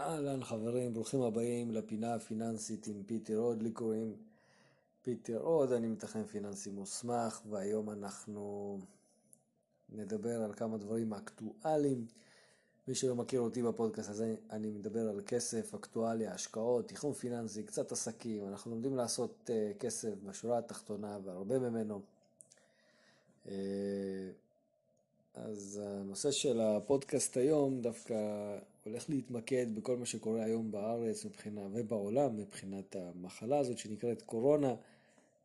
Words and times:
אהלן 0.00 0.44
חברים, 0.44 0.94
ברוכים 0.94 1.22
הבאים 1.22 1.70
לפינה 1.70 2.14
הפיננסית 2.14 2.86
עם 2.86 3.02
פיטר 3.06 3.36
עוד, 3.36 3.62
לי 3.62 3.70
קוראים 3.70 4.14
פיטר 5.02 5.38
עוד, 5.38 5.72
אני 5.72 5.88
מתכנן 5.88 6.24
פיננסי 6.24 6.70
מוסמך 6.70 7.40
והיום 7.50 7.90
אנחנו 7.90 8.78
נדבר 9.88 10.42
על 10.42 10.52
כמה 10.54 10.78
דברים 10.78 11.14
אקטואליים. 11.14 12.06
מי 12.88 12.94
שלא 12.94 13.14
מכיר 13.14 13.40
אותי 13.40 13.62
בפודקאסט 13.62 14.10
הזה, 14.10 14.36
אני 14.50 14.70
מדבר 14.70 15.08
על 15.08 15.20
כסף, 15.26 15.74
אקטואליה, 15.74 16.34
השקעות, 16.34 16.88
תכנון 16.88 17.12
פיננסי, 17.12 17.62
קצת 17.62 17.92
עסקים, 17.92 18.48
אנחנו 18.48 18.70
לומדים 18.70 18.96
לעשות 18.96 19.50
אה, 19.50 19.78
כסף 19.78 20.14
בשורה 20.26 20.58
התחתונה 20.58 21.18
והרבה 21.24 21.58
ממנו. 21.58 22.00
אה, 23.46 23.48
אז 25.34 25.80
הנושא 25.84 26.30
של 26.30 26.60
הפודקאסט 26.60 27.36
היום 27.36 27.80
דווקא 27.80 28.14
הולך 28.84 29.10
להתמקד 29.10 29.66
בכל 29.74 29.96
מה 29.96 30.06
שקורה 30.06 30.44
היום 30.44 30.70
בארץ 30.70 31.24
מבחינה, 31.24 31.60
ובעולם 31.72 32.36
מבחינת 32.36 32.96
המחלה 32.96 33.58
הזאת 33.58 33.78
שנקראת 33.78 34.22
קורונה. 34.22 34.74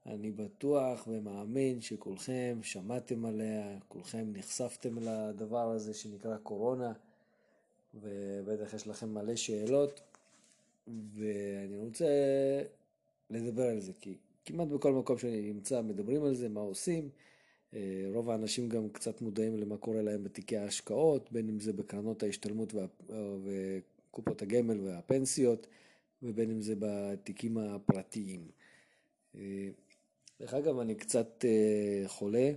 אני 0.05 0.31
בטוח 0.31 1.07
ומאמין 1.07 1.81
שכולכם 1.81 2.59
שמעתם 2.63 3.25
עליה, 3.25 3.77
כולכם 3.87 4.27
נחשפתם 4.33 4.95
לדבר 4.99 5.71
הזה 5.71 5.93
שנקרא 5.93 6.37
קורונה, 6.37 6.93
ובטח 7.93 8.73
יש 8.73 8.87
לכם 8.87 9.13
מלא 9.13 9.35
שאלות, 9.35 10.01
ואני 10.87 11.77
רוצה 11.77 12.07
לדבר 13.29 13.63
על 13.63 13.79
זה, 13.79 13.93
כי 14.01 14.15
כמעט 14.45 14.67
בכל 14.67 14.93
מקום 14.93 15.17
שאני 15.17 15.53
נמצא 15.53 15.81
מדברים 15.81 16.23
על 16.23 16.35
זה, 16.35 16.49
מה 16.49 16.61
עושים. 16.61 17.09
אה, 17.75 18.05
רוב 18.13 18.29
האנשים 18.29 18.69
גם 18.69 18.89
קצת 18.89 19.21
מודעים 19.21 19.57
למה 19.57 19.77
קורה 19.77 20.01
להם 20.01 20.23
בתיקי 20.23 20.57
ההשקעות, 20.57 21.31
בין 21.31 21.49
אם 21.49 21.59
זה 21.59 21.73
בקרנות 21.73 22.23
ההשתלמות 22.23 22.73
וה... 22.73 22.85
וקופות 23.43 24.41
הגמל 24.41 24.79
והפנסיות, 24.79 25.67
ובין 26.23 26.51
אם 26.51 26.61
זה 26.61 26.73
בתיקים 26.79 27.57
הפרטיים. 27.57 28.47
אה, 29.35 29.69
דרך 30.39 30.53
אגב, 30.53 30.79
אני 30.79 30.95
קצת 30.95 31.45
אה, 31.45 32.07
חולה, 32.07 32.51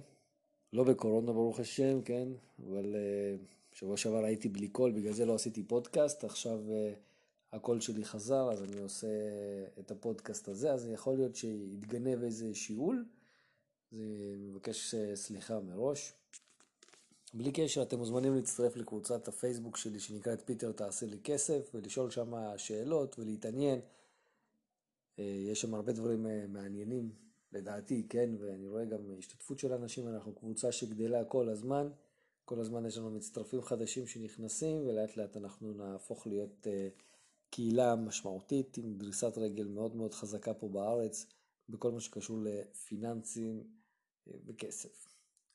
לא 0.73 0.85
בקורונה 0.85 1.33
ברוך 1.33 1.61
השם, 1.61 2.03
כן, 2.03 2.29
אבל 2.67 2.97
שבוע 3.73 3.97
שעבר 3.97 4.25
הייתי 4.25 4.49
בלי 4.49 4.69
קול, 4.69 4.93
בגלל 4.93 5.13
זה 5.13 5.27
לא 5.27 5.35
עשיתי 5.35 5.63
פודקאסט, 5.63 6.25
עכשיו 6.25 6.59
הקול 7.53 7.81
שלי 7.81 8.05
חזר, 8.05 8.53
אז 8.53 8.63
אני 8.63 8.81
עושה 8.81 9.07
את 9.79 9.91
הפודקאסט 9.91 10.49
הזה, 10.49 10.73
אז 10.73 10.89
יכול 10.89 11.17
להיות 11.17 11.37
שיתגנב 11.37 12.23
איזה 12.23 12.55
שיעול. 12.55 13.05
אז 13.93 13.99
אני 13.99 14.49
מבקש 14.51 14.95
אה, 14.95 15.17
סליחה 15.17 15.61
מראש. 15.61 16.13
בלי 17.35 17.53
קשר, 17.53 17.83
אתם 17.83 17.99
מוזמנים 17.99 18.35
להצטרף 18.35 18.77
לקבוצת 18.77 19.29
הפייסבוק 19.29 19.77
שלי 19.77 20.01
שנקראת 20.01 20.43
פיטר 20.45 20.73
תעשה 20.73 21.07
לי 21.07 21.19
כסף 21.25 21.71
ולשאול 21.75 22.11
שם 22.11 22.33
שאלות 22.57 23.19
ולהתעניין. 23.19 23.81
אה, 25.19 25.25
יש 25.25 25.61
שם 25.61 25.75
הרבה 25.75 25.93
דברים 25.93 26.27
אה, 26.27 26.45
מעניינים, 26.49 27.11
לדעתי, 27.53 28.07
כן, 28.09 28.31
ואני 28.39 28.69
רואה 28.69 28.85
גם 28.85 28.99
השתתפות 29.19 29.59
של 29.59 29.73
אנשים, 29.73 30.09
אנחנו 30.09 30.35
קבוצה 30.35 30.73
שגדלה 30.73 31.25
כל 31.25 31.49
הזמן. 31.49 31.89
כל 32.45 32.61
הזמן 32.61 32.87
יש 32.87 32.99
לנו 32.99 33.11
מצטרפים 33.11 33.63
חדשים 33.63 34.07
שנכנסים 34.07 34.87
ולאט 34.87 35.17
לאט 35.17 35.37
אנחנו 35.37 35.73
נהפוך 35.73 36.27
להיות 36.27 36.67
קהילה 37.51 37.97
משמעותית 37.97 38.77
עם 38.77 38.95
דריסת 38.95 39.39
רגל 39.39 39.67
מאוד 39.67 39.97
מאוד 39.97 40.15
חזקה 40.15 40.55
פה 40.55 40.69
בארץ 40.69 41.27
בכל 41.69 41.91
מה 41.91 42.01
שקשור 42.01 42.39
לפיננסים 42.43 43.78
בכסף. 44.47 45.09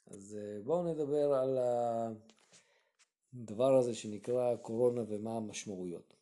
אז 0.07 0.37
אה, 0.39 0.59
בואו 0.63 0.83
נדבר 0.83 1.33
על 1.33 1.57
הדבר 3.33 3.77
הזה 3.77 3.95
שנקרא 3.95 4.55
קורונה 4.55 5.01
ומה 5.07 5.37
המשמעויות. 5.37 6.13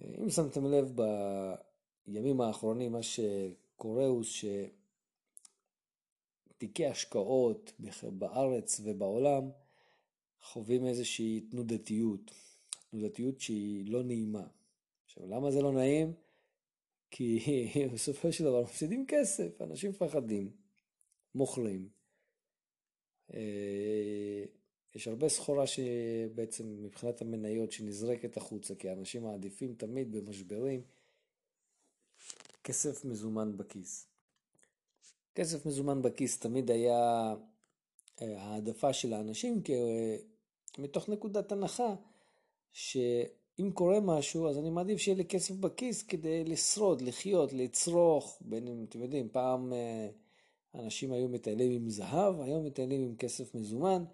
אה, 0.00 0.14
אם 0.18 0.30
שמתם 0.30 0.66
לב 0.66 0.96
בימים 2.06 2.40
האחרונים 2.40 2.92
מה 2.92 3.02
שקורה 3.02 4.06
הוא 4.06 4.22
שתיקי 6.56 6.86
השקעות 6.86 7.72
בארץ 8.18 8.80
ובעולם 8.84 9.50
חווים 10.42 10.86
איזושהי 10.86 11.40
תנודתיות, 11.40 12.30
תנודתיות 12.90 13.40
שהיא 13.40 13.92
לא 13.92 14.02
נעימה. 14.02 14.46
עכשיו 15.04 15.26
למה 15.26 15.50
זה 15.50 15.62
לא 15.62 15.72
נעים? 15.72 16.12
כי 17.10 17.40
בסופו 17.94 18.32
של 18.32 18.44
דבר 18.44 18.62
מפסידים 18.62 19.04
כסף, 19.08 19.62
אנשים 19.62 19.90
מפחדים. 19.90 20.50
מוכרים. 21.34 21.88
אה, 23.34 24.44
יש 24.94 25.08
הרבה 25.08 25.28
סחורה 25.28 25.64
שבעצם 25.66 26.82
מבחינת 26.82 27.22
המניות 27.22 27.72
שנזרקת 27.72 28.36
החוצה, 28.36 28.74
כי 28.74 28.92
אנשים 28.92 29.22
מעדיפים 29.22 29.74
תמיד 29.74 30.12
במשברים 30.12 30.82
כסף 32.64 33.04
מזומן 33.04 33.56
בכיס. 33.56 34.06
כסף 35.34 35.66
מזומן 35.66 36.02
בכיס 36.02 36.38
תמיד 36.38 36.70
היה 36.70 37.34
אה, 38.22 38.42
העדפה 38.42 38.92
של 38.92 39.12
האנשים, 39.12 39.62
כי 39.62 39.74
אה, 39.74 40.16
מתוך 40.78 41.08
נקודת 41.08 41.52
הנחה 41.52 41.94
שאם 42.72 43.70
קורה 43.74 44.00
משהו 44.00 44.48
אז 44.48 44.58
אני 44.58 44.70
מעדיף 44.70 44.98
שיהיה 44.98 45.16
לי 45.16 45.24
כסף 45.24 45.54
בכיס 45.54 46.02
כדי 46.02 46.44
לשרוד, 46.44 47.00
לחיות, 47.00 47.52
לצרוך, 47.52 48.38
בין 48.40 48.68
אם 48.68 48.84
אתם 48.88 49.02
יודעים, 49.02 49.28
פעם 49.28 49.72
אנשים 50.74 51.12
היו 51.12 51.28
מטיילים 51.28 51.72
עם 51.72 51.90
זהב, 51.90 52.40
היום 52.40 52.64
מטיילים 52.64 53.02
עם 53.02 53.16
כסף 53.16 53.54
מזומן, 53.54 54.04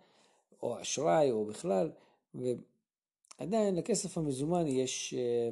או 0.63 0.81
אשראי, 0.81 1.31
או 1.31 1.45
בכלל, 1.45 1.91
ועדיין 2.35 3.77
לכסף 3.77 4.19
המזומן 4.19 4.67
יש 4.67 5.15
אה, 5.15 5.51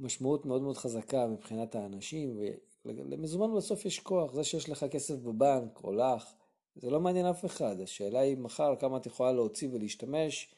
משמעות 0.00 0.46
מאוד 0.46 0.62
מאוד 0.62 0.76
חזקה 0.76 1.26
מבחינת 1.26 1.74
האנשים, 1.74 2.38
ולמזומן 2.84 3.56
בסוף 3.56 3.86
יש 3.86 3.98
כוח, 3.98 4.32
זה 4.32 4.44
שיש 4.44 4.68
לך 4.68 4.84
כסף 4.90 5.14
בבנק, 5.14 5.84
או 5.84 5.92
לך, 5.92 6.32
זה 6.76 6.90
לא 6.90 7.00
מעניין 7.00 7.26
אף 7.26 7.44
אחד, 7.44 7.80
השאלה 7.80 8.20
היא 8.20 8.36
מחר 8.36 8.76
כמה 8.76 8.96
את 8.96 9.06
יכולה 9.06 9.32
להוציא 9.32 9.68
ולהשתמש, 9.72 10.54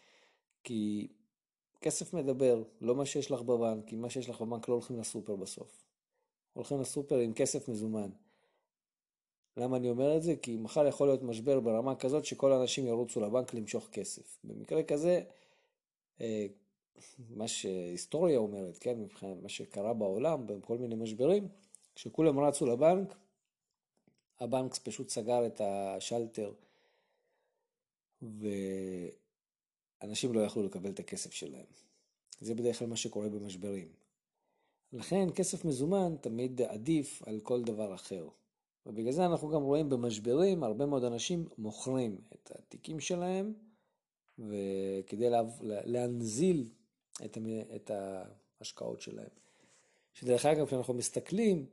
כי 0.65 1.09
כסף 1.81 2.15
מדבר, 2.15 2.63
לא 2.81 2.95
מה 2.95 3.07
שיש 3.07 3.31
לך 3.31 3.43
בבנק, 3.43 3.87
כי 3.87 3.97
מה 3.97 4.11
שיש 4.11 4.29
לך 4.29 4.41
בבנק 4.41 4.69
לא 4.69 4.75
הולכים 4.75 5.01
לסופר 5.01 5.37
בסוף. 5.37 5.85
הולכים 6.53 6.81
לסופר 6.81 7.19
עם 7.19 7.33
כסף 7.33 7.69
מזומן. 7.69 8.11
למה 9.59 9.77
אני 9.77 9.91
אומר 9.91 10.17
את 10.17 10.23
זה? 10.23 10.37
כי 10.37 10.57
מחר 10.57 10.87
יכול 10.87 11.09
להיות 11.09 11.23
משבר 11.23 11.61
ברמה 11.61 11.95
כזאת 11.95 12.25
שכל 12.25 12.53
האנשים 12.53 12.87
ירוצו 12.87 13.21
לבנק 13.21 13.55
למשוך 13.55 13.89
כסף. 13.93 14.39
במקרה 14.45 14.83
כזה, 14.83 15.23
אה, 16.21 16.47
מה 17.29 17.49
שהיסטוריה 17.49 18.39
אומרת, 18.39 18.79
כן, 18.79 19.01
מבחינת 19.01 19.43
מה 19.43 19.49
שקרה 19.49 19.95
בעולם, 19.95 20.47
בכל 20.47 20.79
מיני 20.79 20.95
משברים, 20.95 21.49
כשכולם 21.95 22.41
רצו 22.41 22.67
לבנק, 22.67 23.15
הבנק 24.41 24.75
פשוט 24.75 25.09
סגר 25.09 25.47
את 25.47 25.61
השלטר, 25.61 26.53
ואנשים 30.03 30.33
לא 30.33 30.41
יכלו 30.41 30.63
לקבל 30.63 30.91
את 30.91 30.99
הכסף 30.99 31.33
שלהם. 31.33 31.67
זה 32.41 32.55
בדרך 32.55 32.79
כלל 32.79 32.89
מה 32.89 32.97
שקורה 32.97 33.29
במשברים. 33.29 33.89
לכן 34.93 35.29
כסף 35.35 35.65
מזומן 35.65 36.17
תמיד 36.21 36.63
עדיף 36.63 37.23
על 37.27 37.41
כל 37.41 37.63
דבר 37.63 37.95
אחר. 37.95 38.29
ובגלל 38.89 39.13
זה 39.13 39.27
אנחנו 39.27 39.49
גם 39.49 39.63
רואים 39.63 39.89
במשברים 39.89 40.65
הרבה 40.65 40.87
מאוד 40.87 41.05
אנשים 41.05 41.49
מוכרים 41.59 42.17
את 42.35 42.53
התיקים 42.55 43.01
שלהם 43.01 43.53
וכדי 44.39 45.31
לה, 45.31 45.43
להנזיל 45.63 46.69
את, 47.25 47.39
את 47.77 47.91
ההשקעות 47.91 49.01
שלהם. 49.01 49.29
שדרך 50.13 50.47
אגב 50.47 50.67
כשאנחנו 50.67 50.95
מסתכלים 50.95 51.67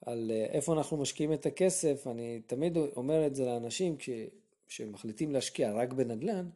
על 0.00 0.30
אה, 0.30 0.44
איפה 0.44 0.72
אנחנו 0.72 0.96
משקיעים 0.96 1.32
את 1.32 1.46
הכסף, 1.46 2.06
אני 2.06 2.40
תמיד 2.46 2.76
אומר 2.76 3.26
את 3.26 3.34
זה 3.34 3.44
לאנשים 3.44 3.96
כשמחליטים 4.66 5.32
להשקיע 5.32 5.72
רק 5.72 5.92
בנדל"ן, 5.92 6.48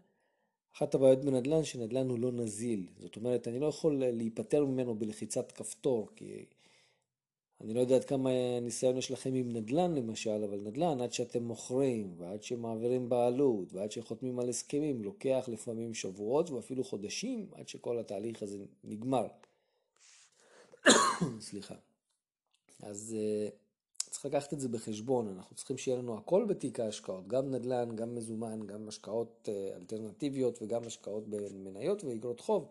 אחת 0.77 0.95
הבעיות 0.95 1.25
בנדל"ן 1.25 1.65
שנדל"ן 1.65 2.09
הוא 2.09 2.19
לא 2.19 2.33
נזיל, 2.33 2.87
זאת 2.99 3.17
אומרת 3.17 3.49
אני 3.49 3.59
לא 3.59 3.67
יכול 3.67 4.03
להיפטר 4.05 4.65
ממנו 4.65 4.95
בלחיצת 4.95 5.53
כפתור 5.53 6.09
כי 6.17 6.47
אני 7.61 7.75
לא 7.75 7.81
יודע 7.81 7.97
עד 7.97 8.05
כמה 8.05 8.31
ניסיון 8.63 8.97
יש 8.97 9.11
לכם 9.11 9.35
עם 9.35 9.53
נדל"ן 9.53 9.95
למשל, 9.95 10.45
אבל 10.45 10.59
נדל"ן 10.59 11.01
עד 11.01 11.13
שאתם 11.13 11.43
מוכרים 11.43 12.15
ועד 12.19 12.43
שמעבירים 12.43 13.09
בעלות 13.09 13.73
ועד 13.73 13.93
שחותמים 13.93 14.39
על 14.39 14.49
הסכמים 14.49 15.03
לוקח 15.03 15.45
לפעמים 15.49 15.95
שבועות 15.95 16.51
ואפילו 16.51 16.85
חודשים 16.85 17.47
עד 17.53 17.69
שכל 17.69 17.99
התהליך 17.99 18.43
הזה 18.43 18.59
נגמר. 18.85 19.27
סליחה. 21.41 21.75
אז 22.83 23.17
uh, 23.17 24.11
צריך 24.11 24.27
לקחת 24.27 24.53
את 24.53 24.61
זה 24.61 24.69
בחשבון, 24.69 25.29
אנחנו 25.37 25.57
צריכים 25.57 25.79
שיהיה 25.79 25.99
לנו 25.99 26.19
הכל 26.19 26.45
בתיק 26.45 26.81
ההשקעות, 26.81 27.29
גם 27.29 27.51
נדל"ן, 27.51 27.97
גם 27.97 28.15
מזומן, 28.15 28.67
גם 28.67 28.89
השקעות 28.89 29.49
uh, 29.49 29.77
אלטרנטיביות 29.77 30.63
וגם 30.63 30.83
השקעות 30.87 31.29
במניות 31.29 32.05
ואגרות 32.05 32.41
חוב. 32.41 32.69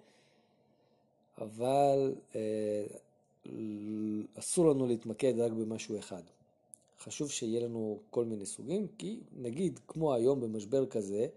אבל 1.37 2.15
uh, 2.31 2.35
אסור 4.39 4.69
לנו 4.69 4.87
להתמקד 4.87 5.39
רק 5.39 5.51
במשהו 5.51 5.99
אחד. 5.99 6.21
חשוב 6.99 7.31
שיהיה 7.31 7.59
לנו 7.59 7.99
כל 8.09 8.25
מיני 8.25 8.45
סוגים, 8.45 8.87
כי 8.97 9.19
נגיד 9.37 9.79
כמו 9.87 10.13
היום 10.13 10.41
במשבר 10.41 10.85
כזה, 10.85 11.27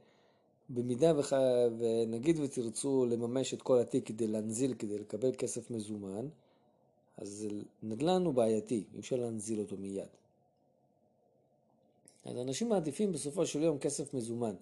במידה 0.71 1.19
וח... 1.19 1.33
ונגיד 1.79 2.39
ותרצו 2.41 3.07
לממש 3.07 3.55
את 3.55 3.63
כל 3.63 3.79
התיק 3.79 4.07
כדי 4.07 4.27
להנזיל, 4.27 4.75
כדי 4.75 4.99
לקבל 4.99 5.33
כסף 5.39 5.71
מזומן, 5.71 6.29
אז 7.17 7.47
נדל"ן 7.83 8.25
הוא 8.25 8.35
בעייתי, 8.35 8.85
אי 8.95 9.01
אפשר 9.01 9.17
להנזיל 9.17 9.61
אותו 9.61 9.77
מיד. 9.77 10.09
אז 12.25 12.37
אנשים 12.37 12.69
מעדיפים 12.69 13.13
בסופו 13.13 13.47
של 13.47 13.63
יום 13.63 13.79
כסף 13.79 14.15
מזומן. 14.15 14.55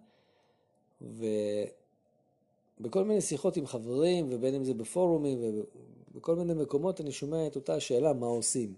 ובכל 2.81 3.05
מיני 3.05 3.21
שיחות 3.21 3.57
עם 3.57 3.67
חברים, 3.67 4.27
ובין 4.31 4.55
אם 4.55 4.65
זה 4.65 4.75
בפורומים 4.75 5.39
ובכל 6.17 6.37
מיני 6.37 6.55
מקומות, 6.55 7.01
אני 7.01 7.13
שומע 7.13 7.47
את 7.47 7.57
אותה 7.57 7.75
השאלה, 7.75 8.13
מה 8.13 8.27
עושים? 8.27 8.75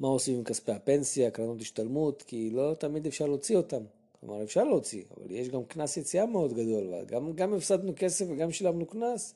מה 0.00 0.08
עושים 0.08 0.38
עם 0.38 0.44
כספי 0.44 0.72
הפנסיה, 0.72 1.30
קרנות 1.30 1.60
השתלמות, 1.60 2.22
כי 2.22 2.50
לא 2.50 2.74
תמיד 2.78 3.06
אפשר 3.06 3.26
להוציא 3.26 3.56
אותם. 3.56 3.82
כלומר, 4.20 4.42
אפשר 4.42 4.64
להוציא, 4.64 5.04
אבל 5.16 5.30
יש 5.30 5.48
גם 5.48 5.64
קנס 5.64 5.96
יציאה 5.96 6.26
מאוד 6.26 6.52
גדול, 6.52 6.94
וגם 7.02 7.32
גם 7.32 7.54
הפסדנו 7.54 7.92
כסף 7.96 8.26
וגם 8.28 8.52
שילמנו 8.52 8.86
קנס. 8.86 9.34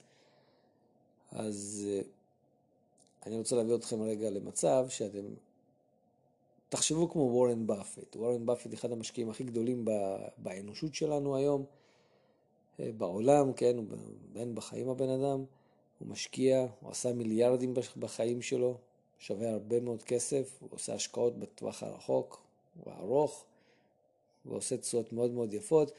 אז 1.31 1.87
אה, 1.89 2.01
אני 3.27 3.39
רוצה 3.39 3.57
להביא 3.57 3.75
אתכם 3.75 4.03
רגע 4.03 4.31
למצב 4.31 4.87
שאתם 4.89 5.25
תחשבו 6.69 7.11
כמו 7.11 7.23
וורן 7.23 7.67
באפט. 7.67 8.17
וורן 8.17 8.47
באפט 8.47 8.75
אחד 8.75 8.93
המשקיעים 8.93 9.31
הכי 9.31 9.45
גדולים 9.45 9.85
באנושות 10.39 10.95
שלנו 10.95 11.37
היום, 11.37 11.65
אה, 12.81 12.91
בעולם, 12.99 13.53
כן, 13.53 13.77
בן 14.33 14.55
בחיים 14.55 14.89
הבן 14.89 15.09
אדם, 15.09 15.45
הוא 15.99 16.09
משקיע, 16.09 16.67
הוא 16.81 16.91
עשה 16.91 17.13
מיליארדים 17.13 17.75
בחיים 17.97 18.43
שלו, 18.43 18.79
שווה 19.19 19.51
הרבה 19.51 19.81
מאוד 19.81 20.03
כסף, 20.03 20.57
הוא 20.61 20.69
עושה 20.73 20.95
השקעות 20.95 21.39
בטווח 21.39 21.83
הרחוק 21.83 22.43
והארוך, 22.87 23.45
ועושה 24.47 24.77
תשואות 24.77 25.13
מאוד 25.13 25.31
מאוד 25.31 25.55
יפות, 25.55 25.93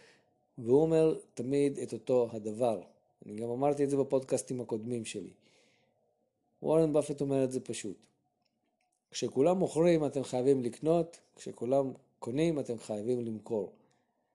והוא 0.57 0.81
אומר 0.81 1.19
תמיד 1.33 1.79
את 1.79 1.93
אותו 1.93 2.29
הדבר. 2.31 2.81
אני 3.25 3.35
גם 3.35 3.49
אמרתי 3.49 3.83
את 3.83 3.89
זה 3.89 3.97
בפודקאסטים 3.97 4.61
הקודמים 4.61 5.05
שלי. 5.05 5.31
וורן 6.61 6.93
באפט 6.93 7.21
אומר 7.21 7.43
את 7.43 7.51
זה 7.51 7.59
פשוט. 7.59 8.05
כשכולם 9.11 9.57
מוכרים 9.57 10.05
אתם 10.05 10.23
חייבים 10.23 10.63
לקנות, 10.63 11.19
כשכולם 11.35 11.91
קונים 12.19 12.59
אתם 12.59 12.79
חייבים 12.79 13.25
למכור. 13.25 13.71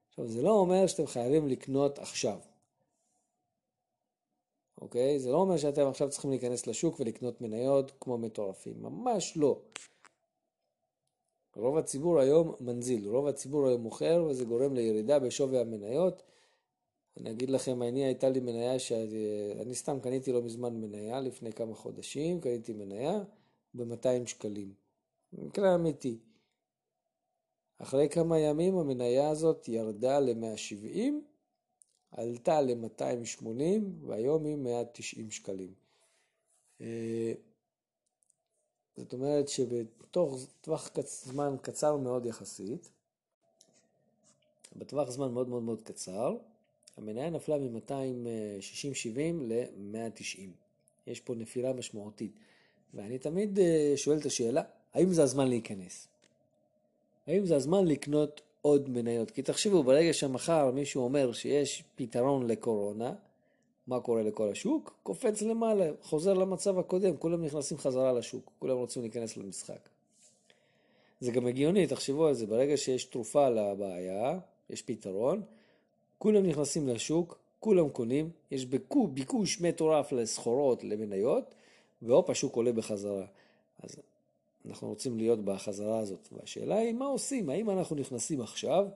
עכשיו 0.09 0.27
זה 0.27 0.41
לא 0.41 0.51
אומר 0.51 0.87
שאתם 0.87 1.07
חייבים 1.07 1.47
לקנות 1.47 1.99
עכשיו. 1.99 2.39
אוקיי? 4.83 5.19
זה 5.19 5.31
לא 5.31 5.37
אומר 5.37 5.57
שאתם 5.57 5.87
עכשיו 5.87 6.09
צריכים 6.09 6.31
להיכנס 6.31 6.67
לשוק 6.67 6.99
ולקנות 6.99 7.41
מניות 7.41 7.91
כמו 7.99 8.17
מטורפים. 8.17 8.73
ממש 8.81 9.37
לא. 9.37 9.61
רוב 11.55 11.77
הציבור 11.77 12.19
היום 12.19 12.55
מנזיל, 12.59 13.09
רוב 13.09 13.27
הציבור 13.27 13.67
היום 13.67 13.81
מוכר 13.81 14.25
וזה 14.29 14.45
גורם 14.45 14.73
לירידה 14.73 15.19
בשווי 15.19 15.59
המניות. 15.59 16.23
אני 17.17 17.31
אגיד 17.31 17.49
לכם, 17.49 17.83
אני 17.83 18.05
הייתה 18.05 18.29
לי 18.29 18.39
מניה 18.39 18.79
שאני 18.79 19.75
סתם 19.75 19.99
קניתי 19.99 20.31
לא 20.31 20.41
מזמן 20.41 20.81
מניה, 20.81 21.19
לפני 21.19 21.53
כמה 21.53 21.75
חודשים 21.75 22.41
קניתי 22.41 22.73
מניה 22.73 23.23
ב-200 23.73 24.25
שקלים. 24.27 24.73
מקרה 25.33 25.75
אמיתי. 25.75 26.19
אחרי 27.77 28.09
כמה 28.09 28.39
ימים 28.39 28.77
המניה 28.77 29.29
הזאת 29.29 29.67
ירדה 29.67 30.19
ל-170, 30.19 31.32
עלתה 32.17 32.61
ל-280 32.61 33.47
והיום 34.07 34.45
היא 34.45 34.55
190 34.55 35.31
שקלים. 35.31 35.73
אה, 36.81 37.33
זאת 38.97 39.13
אומרת 39.13 39.49
שבתוך 39.49 40.37
טווח 40.61 40.89
זמן 41.05 41.55
קצר 41.61 41.97
מאוד 41.97 42.25
יחסית, 42.25 42.89
בטווח 44.75 45.09
זמן 45.09 45.31
מאוד 45.31 45.49
מאוד 45.49 45.63
מאוד 45.63 45.81
קצר, 45.81 46.37
המניה 46.97 47.29
נפלה 47.29 47.57
מ-260-70 47.57 49.19
ל-190. 49.41 50.39
יש 51.07 51.19
פה 51.19 51.35
נפילה 51.35 51.73
משמעותית. 51.73 52.31
ואני 52.93 53.19
תמיד 53.19 53.59
אה, 53.59 53.93
שואל 53.95 54.17
את 54.17 54.25
השאלה, 54.25 54.61
האם 54.93 55.13
זה 55.13 55.23
הזמן 55.23 55.47
להיכנס? 55.47 56.07
האם 57.27 57.45
זה 57.45 57.55
הזמן 57.55 57.85
לקנות 57.85 58.41
עוד 58.63 58.89
מניות? 58.89 59.31
כי 59.31 59.41
תחשבו, 59.41 59.83
ברגע 59.83 60.13
שמחר 60.13 60.71
מישהו 60.71 61.03
אומר 61.03 61.33
שיש 61.33 61.83
פתרון 61.95 62.47
לקורונה, 62.47 63.13
מה 63.87 63.99
קורה 63.99 64.23
לכל 64.23 64.49
השוק? 64.51 64.93
קופץ 65.03 65.41
למעלה, 65.41 65.89
חוזר 66.01 66.33
למצב 66.33 66.79
הקודם, 66.79 67.17
כולם 67.17 67.45
נכנסים 67.45 67.77
חזרה 67.77 68.11
לשוק, 68.11 68.51
כולם 68.59 68.77
רוצים 68.77 69.01
להיכנס 69.01 69.37
למשחק. 69.37 69.89
זה 71.19 71.31
גם 71.31 71.47
הגיוני, 71.47 71.87
תחשבו 71.87 72.27
על 72.27 72.33
זה, 72.33 72.47
ברגע 72.47 72.77
שיש 72.77 73.05
תרופה 73.05 73.49
לבעיה, 73.49 74.39
יש 74.69 74.81
פתרון, 74.81 75.41
כולם 76.17 76.45
נכנסים 76.45 76.87
לשוק, 76.87 77.37
כולם 77.59 77.89
קונים, 77.89 78.29
יש 78.51 78.65
ביקוש 79.13 79.61
מטורף 79.61 80.11
לסחורות, 80.11 80.83
למניות, 80.83 81.55
והופ, 82.01 82.29
השוק 82.29 82.55
עולה 82.55 82.71
בחזרה. 82.71 83.25
אז 83.83 83.95
אנחנו 84.65 84.87
רוצים 84.87 85.17
להיות 85.17 85.45
בחזרה 85.45 85.99
הזאת. 85.99 86.27
והשאלה 86.31 86.75
היא, 86.75 86.93
מה 86.93 87.05
עושים? 87.05 87.49
האם 87.49 87.69
אנחנו 87.69 87.95
נכנסים 87.95 88.41
עכשיו? 88.41 88.87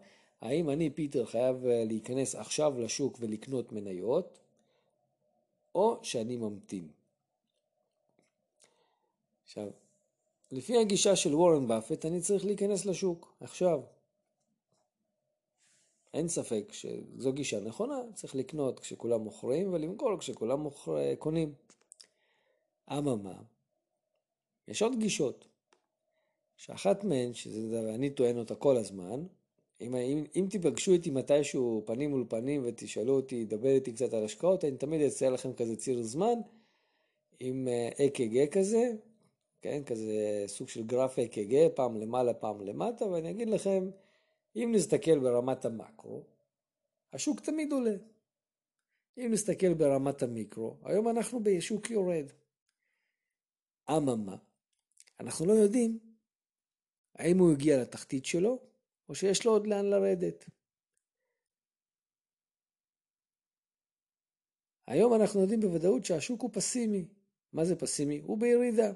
האם 0.41 0.69
אני, 0.69 0.89
פיטר, 0.89 1.25
חייב 1.25 1.65
להיכנס 1.65 2.35
עכשיו 2.35 2.79
לשוק 2.79 3.17
ולקנות 3.19 3.71
מניות? 3.71 4.39
או 5.75 5.99
שאני 6.03 6.37
ממתין. 6.37 6.87
עכשיו, 9.43 9.69
לפי 10.51 10.77
הגישה 10.77 11.15
של 11.15 11.35
וורן 11.35 11.67
באפט, 11.67 12.05
אני 12.05 12.21
צריך 12.21 12.45
להיכנס 12.45 12.85
לשוק, 12.85 13.33
עכשיו. 13.39 13.81
אין 16.13 16.27
ספק 16.27 16.63
שזו 16.71 17.33
גישה 17.33 17.59
נכונה, 17.59 17.95
צריך 18.13 18.35
לקנות 18.35 18.79
כשכולם 18.79 19.21
מוכרים 19.21 19.73
ולמכור 19.73 20.17
כשכולם 20.19 20.59
מוכר, 20.59 21.15
קונים. 21.15 21.53
אממה, 22.91 23.41
יש 24.67 24.81
עוד 24.81 24.99
גישות, 24.99 25.47
שאחת 26.57 27.03
מהן, 27.03 27.33
שזה 27.33 27.79
אני 27.95 28.09
טוען 28.09 28.37
אותה 28.37 28.55
כל 28.55 28.77
הזמן, 28.77 29.23
אם, 29.81 29.95
אם, 29.95 30.23
אם 30.35 30.45
תיפגשו 30.49 30.91
איתי 30.91 31.09
מתישהו 31.09 31.83
פנים 31.85 32.09
מול 32.09 32.25
פנים 32.29 32.61
ותשאלו 32.65 33.15
אותי, 33.15 33.45
דבר 33.45 33.69
איתי 33.69 33.93
קצת 33.93 34.13
על 34.13 34.23
השקעות, 34.23 34.65
אני 34.65 34.77
תמיד 34.77 35.01
אציע 35.01 35.29
לכם 35.29 35.53
כזה 35.53 35.75
ציר 35.75 36.01
זמן 36.01 36.39
עם 37.39 37.67
אק"ג 38.05 38.37
אה, 38.37 38.47
כזה, 38.47 38.91
כן, 39.61 39.83
כזה 39.85 40.43
סוג 40.47 40.69
של 40.69 40.83
גרף 40.83 41.19
אק"ג, 41.19 41.67
פעם 41.75 41.97
למעלה, 41.97 42.33
פעם 42.33 42.61
למטה, 42.61 43.05
ואני 43.05 43.29
אגיד 43.29 43.49
לכם, 43.49 43.89
אם 44.55 44.71
נסתכל 44.75 45.19
ברמת 45.19 45.65
המקרו, 45.65 46.23
השוק 47.13 47.39
תמיד 47.39 47.71
עולה. 47.71 47.95
אם 49.17 49.29
נסתכל 49.31 49.73
ברמת 49.73 50.23
המיקרו, 50.23 50.77
היום 50.83 51.09
אנחנו 51.09 51.43
בשוק 51.43 51.91
יורד. 51.91 52.25
אממה, 53.89 54.35
אנחנו 55.19 55.45
לא 55.45 55.53
יודעים 55.53 56.06
האם 57.17 57.37
הוא 57.37 57.51
הגיע 57.51 57.81
לתחתית 57.81 58.25
שלו, 58.25 58.59
או 59.09 59.15
שיש 59.15 59.45
לו 59.45 59.51
עוד 59.51 59.67
לאן 59.67 59.85
לרדת. 59.85 60.45
היום 64.87 65.13
אנחנו 65.13 65.41
יודעים 65.41 65.59
בוודאות 65.59 66.05
שהשוק 66.05 66.41
הוא 66.41 66.49
פסימי. 66.53 67.05
מה 67.53 67.65
זה 67.65 67.75
פסימי? 67.75 68.19
הוא 68.19 68.37
בירידה. 68.37 68.91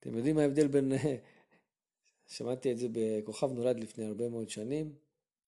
אתם 0.00 0.16
יודעים 0.16 0.36
מה 0.36 0.42
ההבדל 0.42 0.68
בין... 0.68 0.92
שמעתי 2.34 2.72
את 2.72 2.78
זה 2.78 2.86
בכוכב 2.92 3.52
נולד 3.52 3.80
לפני 3.80 4.04
הרבה 4.04 4.28
מאוד 4.28 4.48
שנים. 4.48 4.94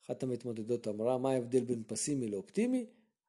אחת 0.05 0.23
המתמודדות 0.23 0.89
אמרה, 0.89 1.19
מה 1.19 1.31
ההבדל 1.31 1.65
בין 1.65 1.83
פסימי 1.87 2.29
לאופטימי? 2.29 2.87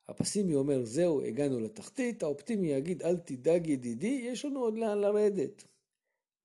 הפסימי 0.07 0.55
אומר, 0.55 0.85
זהו, 0.85 1.21
הגענו 1.21 1.59
לתחתית, 1.59 2.24
האופטימי 2.24 2.67
יגיד, 2.67 3.03
אל 3.03 3.17
תדאג 3.17 3.67
ידידי, 3.67 4.21
יש 4.31 4.45
לנו 4.45 4.59
עוד 4.59 4.77
לאן 4.77 4.97
לרדת. 4.97 5.63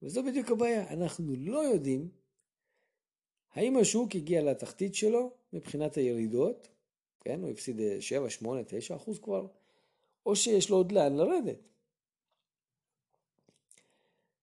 וזו 0.01 0.23
בדיוק 0.23 0.51
הבעיה, 0.51 0.93
אנחנו 0.93 1.35
לא 1.37 1.59
יודעים 1.59 2.09
האם 3.53 3.77
השוק 3.77 4.15
הגיע 4.15 4.43
לתחתית 4.43 4.95
שלו 4.95 5.31
מבחינת 5.53 5.95
הירידות, 5.95 6.67
כן, 7.19 7.41
הוא 7.41 7.49
הפסיד 7.49 7.79
7, 7.99 8.29
8, 8.29 8.63
9 8.67 8.95
אחוז 8.95 9.19
כבר, 9.19 9.47
או 10.25 10.35
שיש 10.35 10.69
לו 10.69 10.77
עוד 10.77 10.91
לאן 10.91 11.15
לרדת. 11.15 11.59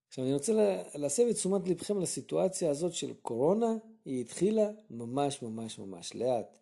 עכשיו 0.08 0.24
אני 0.24 0.34
רוצה 0.34 0.52
להסב 0.94 1.26
את 1.30 1.34
תשומת 1.34 1.68
לבכם 1.68 2.00
לסיטואציה 2.00 2.70
הזאת 2.70 2.94
של 2.94 3.14
קורונה, 3.14 3.76
היא 4.04 4.20
התחילה 4.20 4.70
ממש 4.90 5.42
ממש 5.42 5.78
ממש 5.78 6.14
לאט. 6.14 6.58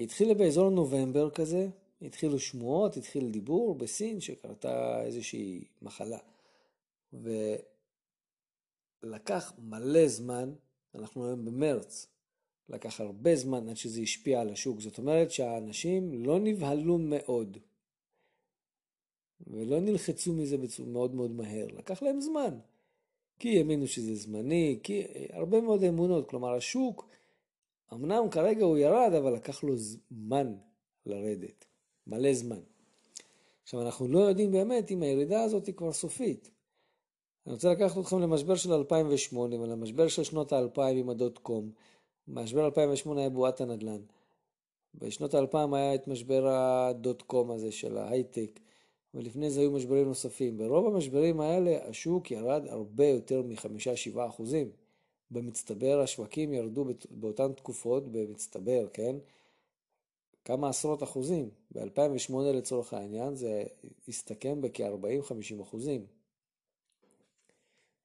היא 0.00 0.06
התחילה 0.06 0.34
באזור 0.34 0.70
נובמבר 0.70 1.30
כזה, 1.30 1.68
התחילו 2.02 2.38
שמועות, 2.38 2.96
התחיל 2.96 3.30
דיבור 3.30 3.74
בסין 3.74 4.20
שקרתה 4.20 5.02
איזושהי 5.04 5.64
מחלה. 5.82 6.18
ולקח 9.02 9.52
מלא 9.58 10.08
זמן, 10.08 10.52
אנחנו 10.94 11.26
היום 11.26 11.44
במרץ, 11.44 12.06
לקח 12.68 13.00
הרבה 13.00 13.36
זמן 13.36 13.68
עד 13.68 13.76
שזה 13.76 14.00
השפיע 14.00 14.40
על 14.40 14.48
השוק. 14.48 14.80
זאת 14.80 14.98
אומרת 14.98 15.30
שהאנשים 15.30 16.24
לא 16.24 16.38
נבהלו 16.38 16.98
מאוד 16.98 17.58
ולא 19.46 19.80
נלחצו 19.80 20.32
מזה 20.32 20.56
מאוד 20.86 21.14
מאוד 21.14 21.30
מהר, 21.30 21.66
לקח 21.66 22.02
להם 22.02 22.20
זמן. 22.20 22.58
כי 23.38 23.58
האמינו 23.58 23.86
שזה 23.86 24.14
זמני, 24.14 24.78
כי 24.82 25.02
הרבה 25.30 25.60
מאוד 25.60 25.84
אמונות, 25.84 26.28
כלומר 26.28 26.54
השוק 26.54 27.08
אמנם 27.92 28.30
כרגע 28.30 28.64
הוא 28.64 28.78
ירד, 28.78 29.12
אבל 29.18 29.32
לקח 29.34 29.64
לו 29.64 29.76
זמן 29.76 30.54
לרדת, 31.06 31.64
מלא 32.06 32.34
זמן. 32.34 32.60
עכשיו, 33.62 33.82
אנחנו 33.82 34.08
לא 34.08 34.18
יודעים 34.18 34.52
באמת 34.52 34.90
אם 34.90 35.02
הירידה 35.02 35.42
הזאת 35.42 35.66
היא 35.66 35.74
כבר 35.74 35.92
סופית. 35.92 36.50
אני 37.46 37.54
רוצה 37.54 37.72
לקחת 37.72 37.98
אתכם 37.98 38.18
למשבר 38.18 38.54
של 38.54 38.72
2008 38.72 39.60
ולמשבר 39.60 40.08
של 40.08 40.24
שנות 40.24 40.52
האלפיים 40.52 40.96
עם 40.98 41.10
הדוט 41.10 41.38
קום. 41.38 41.70
משבר 42.28 42.66
2008 42.66 43.20
היה 43.20 43.30
בועת 43.30 43.60
הנדל"ן. 43.60 44.00
בשנות 44.94 45.34
האלפיים 45.34 45.74
היה 45.74 45.94
את 45.94 46.08
משבר 46.08 46.48
הדוט 46.48 47.22
קום 47.22 47.50
הזה 47.50 47.72
של 47.72 47.98
ההייטק, 47.98 48.60
ולפני 49.14 49.50
זה 49.50 49.60
היו 49.60 49.70
משברים 49.70 50.08
נוספים. 50.08 50.58
ברוב 50.58 50.94
המשברים 50.94 51.40
האלה 51.40 51.88
השוק 51.88 52.30
ירד 52.30 52.66
הרבה 52.68 53.06
יותר 53.06 53.42
מחמישה-שבעה 53.42 54.28
אחוזים. 54.28 54.70
במצטבר 55.30 56.00
השווקים 56.00 56.52
ירדו 56.52 56.84
באותן 57.10 57.52
תקופות, 57.52 58.08
במצטבר, 58.12 58.86
כן? 58.92 59.16
כמה 60.44 60.68
עשרות 60.68 61.02
אחוזים. 61.02 61.50
ב-2008 61.72 62.34
לצורך 62.54 62.94
העניין 62.94 63.34
זה 63.34 63.64
הסתכם 64.08 64.60
בכ-40-50 64.60 65.62
אחוזים. 65.62 66.06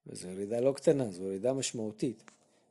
וזו 0.07 0.27
ירידה 0.27 0.59
לא 0.59 0.71
קטנה, 0.71 1.11
זו 1.11 1.23
ירידה 1.23 1.53
משמעותית. 1.53 2.23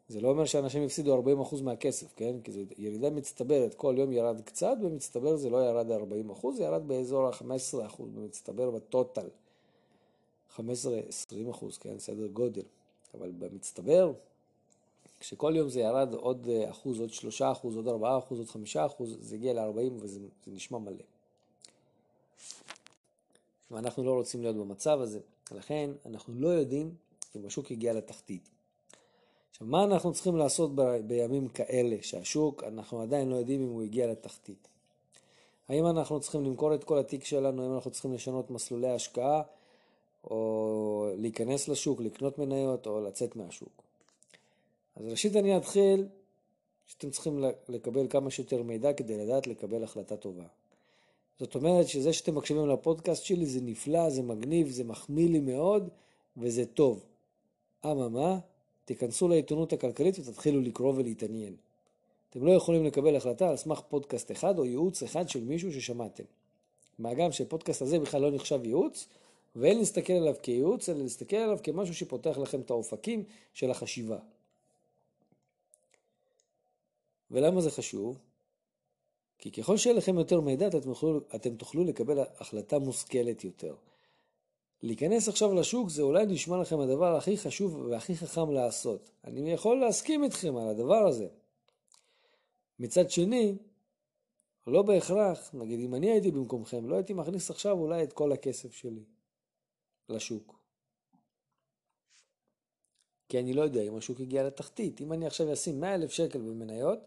זה 0.08 0.20
לא 0.20 0.28
אומר 0.28 0.44
שאנשים 0.44 0.82
הפסידו 0.82 1.22
40% 1.52 1.62
מהכסף, 1.62 2.14
כן? 2.16 2.40
כי 2.44 2.52
זו 2.52 2.60
ירידה 2.78 3.10
מצטברת, 3.10 3.74
כל 3.74 3.94
יום 3.98 4.12
ירד 4.12 4.40
קצת, 4.40 4.76
במצטבר 4.82 5.36
זה 5.36 5.50
לא 5.50 5.56
ירד 5.56 5.86
40%, 6.42 6.46
זה 6.56 6.62
ירד 6.62 6.88
באזור 6.88 7.28
ה-15% 7.28 8.02
במצטבר 8.02 8.70
בטוטל. 8.70 9.28
15-20%, 10.56 10.60
כן? 11.80 11.98
סדר 11.98 12.26
גודל. 12.26 12.62
אבל 13.14 13.32
במצטבר, 13.38 14.12
כשכל 15.24 15.52
יום 15.56 15.68
זה 15.68 15.80
ירד 15.80 16.14
עוד 16.14 16.48
אחוז, 16.70 17.00
עוד 17.00 17.10
3%, 17.40 17.42
עוד 17.62 17.88
4%, 17.88 17.90
עוד 18.30 18.46
5%, 18.74 19.04
זה 19.20 19.36
הגיע 19.36 19.52
ל-40% 19.52 19.92
וזה 20.00 20.20
נשמע 20.46 20.78
מלא. 20.78 21.04
ואנחנו 23.70 24.04
לא 24.04 24.12
רוצים 24.12 24.42
להיות 24.42 24.56
במצב 24.56 25.00
הזה, 25.00 25.20
לכן 25.52 25.90
אנחנו 26.06 26.34
לא 26.34 26.48
יודעים 26.48 26.94
אם 27.36 27.46
השוק 27.46 27.70
הגיע 27.70 27.92
לתחתית. 27.92 28.48
עכשיו, 29.50 29.66
מה 29.66 29.84
אנחנו 29.84 30.12
צריכים 30.12 30.36
לעשות 30.36 30.74
ב- 30.74 31.00
בימים 31.06 31.48
כאלה, 31.48 31.96
שהשוק, 32.02 32.64
אנחנו 32.64 33.02
עדיין 33.02 33.28
לא 33.28 33.36
יודעים 33.36 33.62
אם 33.62 33.68
הוא 33.68 33.82
הגיע 33.82 34.06
לתחתית? 34.06 34.68
האם 35.68 35.86
אנחנו 35.86 36.20
צריכים 36.20 36.44
למכור 36.44 36.74
את 36.74 36.84
כל 36.84 36.98
התיק 36.98 37.24
שלנו, 37.24 37.62
האם 37.62 37.74
אנחנו 37.74 37.90
צריכים 37.90 38.14
לשנות 38.14 38.50
מסלולי 38.50 38.90
השקעה, 38.90 39.42
או 40.24 41.08
להיכנס 41.18 41.68
לשוק, 41.68 42.00
לקנות 42.00 42.38
מניות, 42.38 42.86
או 42.86 43.00
לצאת 43.00 43.36
מהשוק? 43.36 43.83
אז 44.96 45.06
ראשית 45.06 45.36
אני 45.36 45.56
אתחיל 45.56 46.06
שאתם 46.86 47.10
צריכים 47.10 47.44
לקבל 47.68 48.06
כמה 48.10 48.30
שיותר 48.30 48.62
מידע 48.62 48.92
כדי 48.92 49.18
לדעת 49.18 49.46
לקבל 49.46 49.84
החלטה 49.84 50.16
טובה. 50.16 50.44
זאת 51.38 51.54
אומרת 51.54 51.88
שזה 51.88 52.12
שאתם 52.12 52.34
מקשיבים 52.34 52.68
לפודקאסט 52.68 53.24
שלי 53.24 53.46
זה 53.46 53.60
נפלא, 53.60 54.10
זה 54.10 54.22
מגניב, 54.22 54.68
זה 54.68 54.84
מחמיא 54.84 55.28
לי 55.28 55.40
מאוד 55.40 55.88
וזה 56.36 56.66
טוב. 56.66 57.04
אממה, 57.84 58.38
תיכנסו 58.84 59.28
לעיתונות 59.28 59.72
הכלכלית 59.72 60.18
ותתחילו 60.18 60.60
לקרוא 60.60 60.92
ולהתעניין. 60.96 61.56
אתם 62.30 62.46
לא 62.46 62.52
יכולים 62.52 62.84
לקבל 62.84 63.16
החלטה 63.16 63.48
על 63.48 63.56
סמך 63.56 63.80
פודקאסט 63.88 64.32
אחד 64.32 64.58
או 64.58 64.64
ייעוץ 64.64 65.02
אחד 65.02 65.28
של 65.28 65.44
מישהו 65.44 65.72
ששמעתם. 65.72 66.24
מה 66.98 67.14
גם 67.14 67.32
שפודקאסט 67.32 67.82
הזה 67.82 67.98
בכלל 67.98 68.22
לא 68.22 68.30
נחשב 68.30 68.60
ייעוץ, 68.64 69.08
ואין 69.56 69.78
להסתכל 69.78 70.12
עליו 70.12 70.34
כייעוץ, 70.42 70.88
אלא 70.88 71.02
להסתכל 71.02 71.36
עליו 71.36 71.58
כמשהו 71.62 71.94
שפותח 71.94 72.38
לכם 72.38 72.60
את 72.60 72.70
האופקים 72.70 73.24
של 73.54 73.70
החשיבה. 73.70 74.18
ולמה 77.30 77.60
זה 77.60 77.70
חשוב? 77.70 78.18
כי 79.38 79.52
ככל 79.52 79.76
שיהיה 79.76 79.96
לכם 79.96 80.18
יותר 80.18 80.40
מידע, 80.40 80.68
אתם 80.68 80.80
תוכלו, 80.80 81.20
אתם 81.34 81.56
תוכלו 81.56 81.84
לקבל 81.84 82.18
החלטה 82.20 82.78
מושכלת 82.78 83.44
יותר. 83.44 83.74
להיכנס 84.82 85.28
עכשיו 85.28 85.54
לשוק 85.54 85.90
זה 85.90 86.02
אולי 86.02 86.26
נשמע 86.26 86.60
לכם 86.60 86.80
הדבר 86.80 87.16
הכי 87.16 87.36
חשוב 87.36 87.74
והכי 87.74 88.16
חכם 88.16 88.50
לעשות. 88.50 89.10
אני 89.24 89.52
יכול 89.52 89.80
להסכים 89.80 90.24
איתכם 90.24 90.56
על 90.56 90.68
הדבר 90.68 91.06
הזה. 91.06 91.28
מצד 92.78 93.10
שני, 93.10 93.56
לא 94.66 94.82
בהכרח, 94.82 95.54
נגיד 95.54 95.80
אם 95.80 95.94
אני 95.94 96.10
הייתי 96.10 96.30
במקומכם, 96.30 96.88
לא 96.88 96.94
הייתי 96.94 97.12
מכניס 97.12 97.50
עכשיו 97.50 97.78
אולי 97.78 98.02
את 98.02 98.12
כל 98.12 98.32
הכסף 98.32 98.72
שלי 98.72 99.04
לשוק. 100.08 100.60
כי 103.28 103.38
אני 103.38 103.54
לא 103.54 103.62
יודע 103.62 103.82
אם 103.82 103.96
השוק 103.96 104.20
הגיע 104.20 104.46
לתחתית. 104.46 105.00
אם 105.00 105.12
אני 105.12 105.26
עכשיו 105.26 105.52
אשים 105.52 105.80
100 105.80 105.94
אלף 105.94 106.10
שקל 106.10 106.38
במניות, 106.38 106.98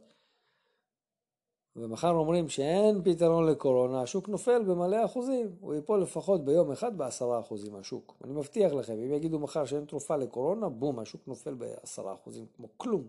ומחר 1.78 2.12
אומרים 2.12 2.50
שאין 2.50 3.02
פתרון 3.04 3.46
לקורונה, 3.46 4.02
השוק 4.02 4.30
נופל 4.30 4.64
במלא 4.64 5.06
אחוזים, 5.06 5.48
הוא 5.60 5.74
ייפול 5.74 6.02
לפחות 6.02 6.46
ביום 6.46 6.72
אחד 6.72 6.98
בעשרה 6.98 7.40
אחוזים 7.40 7.76
השוק. 7.76 8.16
אני 8.24 8.34
מבטיח 8.34 8.74
לכם, 8.74 8.94
אם 8.94 9.14
יגידו 9.14 9.40
מחר 9.40 9.66
שאין 9.66 9.86
תרופה 9.86 10.16
לקורונה, 10.16 10.70
בום, 10.70 11.00
השוק 11.00 11.22
נופל 11.28 11.54
בעשרה 11.54 12.14
אחוזים, 12.14 12.46
כמו 12.56 12.68
כלום. 12.78 13.04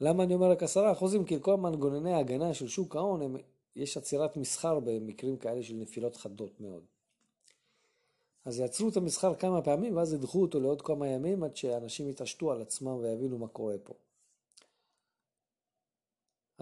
למה 0.00 0.22
אני 0.22 0.34
אומר 0.34 0.50
רק 0.50 0.62
עשרה 0.62 0.92
אחוזים? 0.92 1.24
כי 1.24 1.38
כל 1.40 1.56
מנגנוני 1.56 2.12
ההגנה 2.12 2.54
של 2.54 2.68
שוק 2.68 2.96
ההון, 2.96 3.22
הם, 3.22 3.36
יש 3.76 3.96
עצירת 3.96 4.36
מסחר 4.36 4.80
במקרים 4.80 5.36
כאלה 5.36 5.62
של 5.62 5.74
נפילות 5.74 6.16
חדות 6.16 6.60
מאוד. 6.60 6.82
אז 8.44 8.58
יעצרו 8.58 8.88
את 8.88 8.96
המסחר 8.96 9.34
כמה 9.34 9.62
פעמים, 9.62 9.96
ואז 9.96 10.12
ידחו 10.12 10.42
אותו 10.42 10.60
לעוד 10.60 10.82
כמה 10.82 11.08
ימים 11.08 11.44
עד 11.44 11.56
שאנשים 11.56 12.08
יתעשתו 12.08 12.52
על 12.52 12.62
עצמם 12.62 12.96
ויבינו 12.96 13.38
מה 13.38 13.48
קורה 13.48 13.74
פה. 13.84 13.94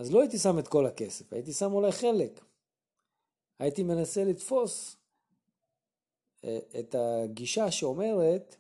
אז 0.00 0.12
לא 0.12 0.21
הייתי 0.21 0.38
שם 0.38 0.59
את 0.59 0.69
כל 0.69 0.87
הכסף, 0.87 1.33
הייתי 1.33 1.52
שם 1.52 1.73
אולי 1.73 1.92
חלק. 1.92 2.40
הייתי 3.59 3.83
מנסה 3.83 4.25
לתפוס 4.25 4.97
אה, 6.45 6.59
את 6.78 6.95
הגישה 6.99 7.71
שאומרת 7.71 8.57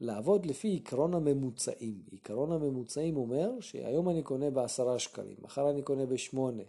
לעבוד 0.00 0.46
לפי 0.46 0.80
עקרון 0.82 1.14
הממוצעים. 1.14 2.02
עקרון 2.12 2.52
הממוצעים 2.52 3.16
אומר 3.16 3.60
שהיום 3.60 4.08
אני 4.08 4.22
קונה 4.22 4.50
בעשרה 4.50 4.98
שקלים, 4.98 5.36
מחר 5.40 5.70
אני 5.70 5.82
קונה 5.82 6.06
בשמונה. 6.06 6.62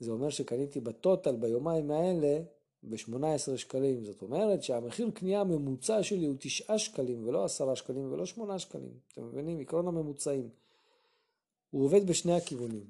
זה 0.00 0.10
אומר 0.10 0.30
שקניתי 0.30 0.80
בטוטל 0.80 1.36
ביומיים 1.36 1.90
האלה 1.90 2.40
ב-18 2.82 3.56
שקלים. 3.56 4.04
זאת 4.04 4.22
אומרת 4.22 4.62
שהמחיר 4.62 5.10
קנייה 5.10 5.40
הממוצע 5.40 6.02
שלי 6.02 6.26
הוא 6.26 6.36
9 6.38 6.78
שקלים 6.78 7.28
ולא 7.28 7.44
10 7.44 7.74
שקלים 7.74 8.12
ולא 8.12 8.26
8 8.26 8.58
שקלים. 8.58 8.92
אתם 9.12 9.26
מבינים? 9.26 9.60
עקרון 9.60 9.88
הממוצעים. 9.88 10.48
הוא 11.70 11.84
עובד 11.84 12.06
בשני 12.06 12.36
הכיוונים. 12.36 12.84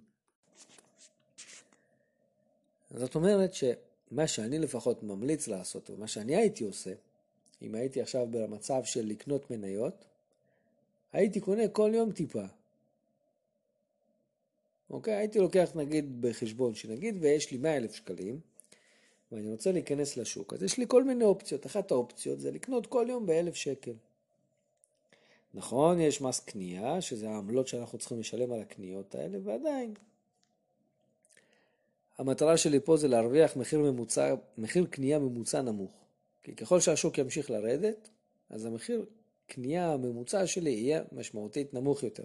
זאת 2.91 3.15
אומרת 3.15 3.55
שמה 3.55 4.27
שאני 4.27 4.59
לפחות 4.59 5.03
ממליץ 5.03 5.49
לעשות, 5.49 5.91
ומה 5.91 6.09
שאני 6.09 6.37
הייתי 6.37 6.65
עושה, 6.65 6.93
אם 7.63 7.75
הייתי 7.75 8.03
עכשיו 8.03 8.27
במצב 8.31 8.85
של 8.85 9.07
לקנות 9.07 9.51
מניות, 9.51 10.05
הייתי 11.13 11.41
קונה 11.41 11.69
כל 11.69 11.91
יום 11.95 12.13
טיפה. 12.13 12.45
אוקיי? 14.91 15.15
הייתי 15.15 15.39
לוקח 15.39 15.71
נגיד 15.75 16.23
בחשבון 16.23 16.75
שנגיד 16.75 17.17
ויש 17.21 17.51
לי 17.51 17.59
100 17.59 17.77
אלף 17.77 17.93
שקלים, 17.95 18.41
ואני 19.33 19.51
רוצה 19.51 19.73
להיכנס 19.73 20.17
לשוק, 20.17 20.53
אז 20.53 20.63
יש 20.63 20.79
לי 20.79 20.85
כל 20.89 21.05
מיני 21.05 21.25
אופציות. 21.25 21.67
אחת 21.67 21.91
האופציות 21.91 22.41
זה 22.41 22.51
לקנות 22.51 22.87
כל 22.87 23.07
יום 23.09 23.27
באלף 23.27 23.55
שקל. 23.55 23.93
נכון, 25.55 26.01
יש 26.01 26.21
מס 26.21 26.41
קנייה, 26.41 27.01
שזה 27.01 27.31
העמלות 27.31 27.69
שאנחנו 27.69 27.99
צריכים 27.99 28.21
לשלם 28.21 28.53
על 28.53 28.61
הקניות 28.61 29.15
האלה, 29.15 29.39
ועדיין. 29.45 29.95
המטרה 32.19 32.57
שלי 32.57 32.81
פה 32.81 32.97
זה 32.97 33.09
להרוויח 33.09 33.57
מחיר, 33.57 33.79
ממוצע, 33.79 34.35
מחיר 34.59 34.87
קנייה 34.91 35.19
ממוצע 35.19 35.63
נמוך. 35.63 35.91
כי 36.43 36.55
ככל 36.55 36.81
שהשוק 36.81 37.19
ימשיך 37.19 37.51
לרדת, 37.51 38.09
אז 38.51 38.65
המחיר 38.65 39.07
קנייה 39.47 39.93
הממוצע 39.93 40.47
שלי 40.47 40.71
יהיה 40.71 41.03
משמעותית 41.13 41.75
נמוך 41.75 42.03
יותר. 42.03 42.25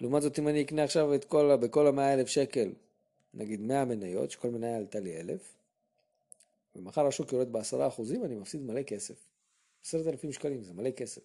לעומת 0.00 0.22
זאת, 0.22 0.38
אם 0.38 0.48
אני 0.48 0.62
אקנה 0.62 0.84
עכשיו 0.84 1.14
את 1.14 1.24
כל, 1.24 1.56
בכל 1.56 1.86
המאה 1.86 2.14
אלף 2.14 2.28
שקל, 2.28 2.72
נגיד 3.34 3.60
100 3.60 3.84
מניות, 3.84 4.30
שכל 4.30 4.50
מניה 4.50 4.76
עלתה 4.76 5.00
לי 5.00 5.20
אלף, 5.20 5.54
ומחר 6.76 7.06
השוק 7.06 7.32
יורד 7.32 7.52
בעשרה 7.52 7.88
אחוזים, 7.88 8.24
אני 8.24 8.36
מפסיד 8.36 8.62
מלא 8.62 8.82
כסף. 8.82 9.14
עשרת 9.84 10.06
אלפים 10.06 10.32
שקלים 10.32 10.62
זה 10.62 10.74
מלא 10.74 10.90
כסף. 10.90 11.22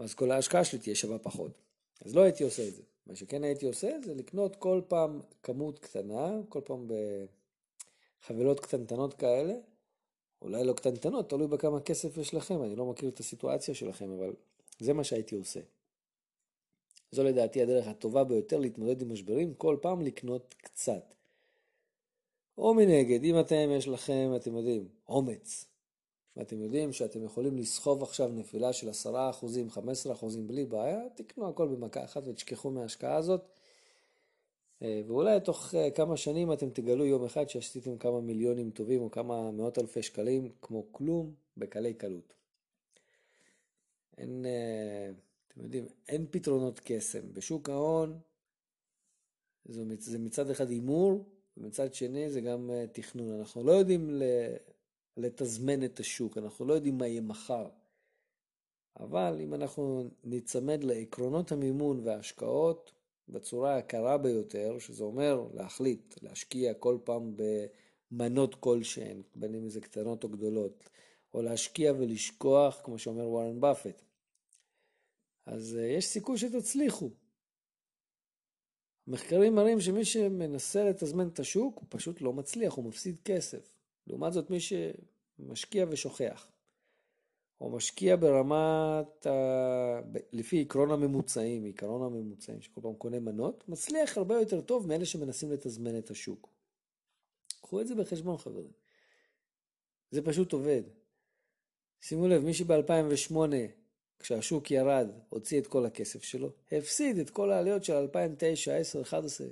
ואז 0.00 0.14
כל 0.14 0.30
ההשקעה 0.30 0.64
שלי 0.64 0.78
תהיה 0.78 0.94
שווה 0.94 1.18
פחות. 1.18 1.50
אז 2.04 2.14
לא 2.14 2.20
הייתי 2.20 2.44
עושה 2.44 2.68
את 2.68 2.74
זה. 2.74 2.82
מה 3.06 3.14
שכן 3.14 3.44
הייתי 3.44 3.66
עושה 3.66 3.90
זה 4.04 4.14
לקנות 4.14 4.56
כל 4.56 4.80
פעם 4.88 5.20
כמות 5.42 5.78
קטנה, 5.78 6.32
כל 6.48 6.60
פעם 6.64 6.88
בחבילות 8.22 8.60
קטנטנות 8.60 9.14
כאלה, 9.14 9.54
אולי 10.42 10.64
לא 10.64 10.72
קטנטנות, 10.72 11.30
תלוי 11.30 11.46
בכמה 11.46 11.80
כסף 11.80 12.16
יש 12.16 12.34
לכם, 12.34 12.62
אני 12.62 12.76
לא 12.76 12.86
מכיר 12.86 13.08
את 13.08 13.20
הסיטואציה 13.20 13.74
שלכם, 13.74 14.10
אבל 14.10 14.32
זה 14.80 14.92
מה 14.92 15.04
שהייתי 15.04 15.36
עושה. 15.36 15.60
זו 17.12 17.24
לדעתי 17.24 17.62
הדרך 17.62 17.86
הטובה 17.86 18.24
ביותר 18.24 18.58
להתמודד 18.58 19.02
עם 19.02 19.12
משברים, 19.12 19.54
כל 19.54 19.76
פעם 19.80 20.02
לקנות 20.02 20.54
קצת. 20.58 21.14
או 22.58 22.74
מנגד, 22.74 23.24
אם 23.24 23.40
אתם 23.40 23.70
יש 23.76 23.88
לכם, 23.88 24.32
אתם 24.36 24.56
יודעים, 24.56 24.88
אומץ, 25.08 25.69
ואתם 26.36 26.62
יודעים 26.62 26.92
שאתם 26.92 27.24
יכולים 27.24 27.58
לסחוב 27.58 28.02
עכשיו 28.02 28.28
נפילה 28.28 28.72
של 28.72 28.88
10%, 28.88 28.92
15% 29.74 29.78
בלי 30.46 30.64
בעיה, 30.64 31.00
תקנו 31.14 31.48
הכל 31.48 31.68
במכה 31.68 32.04
אחת 32.04 32.22
ותשכחו 32.26 32.70
מההשקעה 32.70 33.16
הזאת. 33.16 33.40
אה, 34.82 35.02
ואולי 35.06 35.40
תוך 35.40 35.74
אה, 35.74 35.90
כמה 35.90 36.16
שנים 36.16 36.52
אתם 36.52 36.70
תגלו 36.70 37.04
יום 37.06 37.24
אחד 37.24 37.48
שעשיתם 37.48 37.98
כמה 37.98 38.20
מיליונים 38.20 38.70
טובים 38.70 39.00
או 39.00 39.10
כמה 39.10 39.50
מאות 39.50 39.78
אלפי 39.78 40.02
שקלים 40.02 40.52
כמו 40.62 40.92
כלום 40.92 41.34
בקלי 41.56 41.94
קלות. 41.94 42.34
אין, 44.18 44.46
אה, 44.46 45.10
אתם 45.48 45.62
יודעים, 45.62 45.86
אין 46.08 46.26
פתרונות 46.30 46.80
קסם. 46.84 47.34
בשוק 47.34 47.68
ההון 47.68 48.18
זה, 49.64 50.18
מצד 50.18 50.50
אחד 50.50 50.70
הימור, 50.70 51.24
ומצד 51.56 51.94
שני 51.94 52.30
זה 52.30 52.40
גם 52.40 52.70
תכנון. 52.92 53.38
אנחנו 53.38 53.64
לא 53.64 53.72
יודעים 53.72 54.10
לתזמן 55.20 55.84
את 55.84 56.00
השוק, 56.00 56.38
אנחנו 56.38 56.64
לא 56.64 56.74
יודעים 56.74 56.98
מה 56.98 57.06
יהיה 57.06 57.20
מחר. 57.20 57.68
אבל 59.00 59.38
אם 59.40 59.54
אנחנו 59.54 60.10
ניצמד 60.24 60.84
לעקרונות 60.84 61.52
המימון 61.52 62.00
וההשקעות, 62.04 62.92
בצורה 63.32 63.78
הקרה 63.78 64.18
ביותר, 64.18 64.78
שזה 64.78 65.04
אומר 65.04 65.48
להחליט, 65.54 66.14
להשקיע 66.22 66.74
כל 66.74 66.98
פעם 67.04 67.36
במנות 67.36 68.54
כלשהן, 68.54 69.22
בין 69.34 69.54
אם 69.54 69.68
זה 69.68 69.80
קטנות 69.80 70.24
או 70.24 70.28
גדולות, 70.28 70.84
או 71.34 71.42
להשקיע 71.42 71.92
ולשכוח, 71.98 72.80
כמו 72.84 72.98
שאומר 72.98 73.28
וורן 73.28 73.60
באפט. 73.60 74.02
אז 75.46 75.78
uh, 75.78 75.82
יש 75.82 76.06
סיכוי 76.06 76.38
שתצליחו. 76.38 77.10
מחקרים 79.06 79.54
מראים 79.54 79.80
שמי 79.80 80.04
שמנסה 80.04 80.84
לתזמן 80.84 81.28
את 81.28 81.38
השוק, 81.38 81.76
הוא 81.76 81.86
פשוט 81.88 82.20
לא 82.20 82.32
מצליח, 82.32 82.72
הוא 82.72 82.84
מפסיד 82.84 83.18
כסף. 83.24 83.79
לעומת 84.06 84.32
זאת, 84.32 84.50
מי 84.50 84.58
שמשקיע 84.60 85.86
ושוכח. 85.88 86.50
או 87.60 87.70
משקיע 87.70 88.16
ברמת, 88.16 89.26
ה... 89.26 90.00
לפי 90.32 90.60
עקרון 90.60 90.90
הממוצעים, 90.90 91.64
עקרון 91.64 92.02
הממוצעים, 92.02 92.62
שכל 92.62 92.80
פעם 92.80 92.94
קונה 92.94 93.20
מנות, 93.20 93.68
מצליח 93.68 94.18
הרבה 94.18 94.34
יותר 94.34 94.60
טוב 94.60 94.86
מאלה 94.86 95.04
שמנסים 95.04 95.52
לתזמן 95.52 95.98
את 95.98 96.10
השוק. 96.10 96.48
קחו 97.62 97.80
את 97.80 97.86
זה 97.86 97.94
בחשבון 97.94 98.38
חברים. 98.38 98.70
זה 100.10 100.22
פשוט 100.22 100.52
עובד. 100.52 100.82
שימו 102.00 102.28
לב, 102.28 102.44
מי 102.44 102.54
שב-2008, 102.54 103.36
כשהשוק 104.18 104.70
ירד, 104.70 105.08
הוציא 105.28 105.60
את 105.60 105.66
כל 105.66 105.86
הכסף 105.86 106.22
שלו, 106.22 106.52
הפסיד 106.72 107.18
את 107.18 107.30
כל 107.30 107.50
העליות 107.50 107.84
של 107.84 107.92
2009, 107.92 108.76
10, 108.76 109.02
11, 109.02 109.46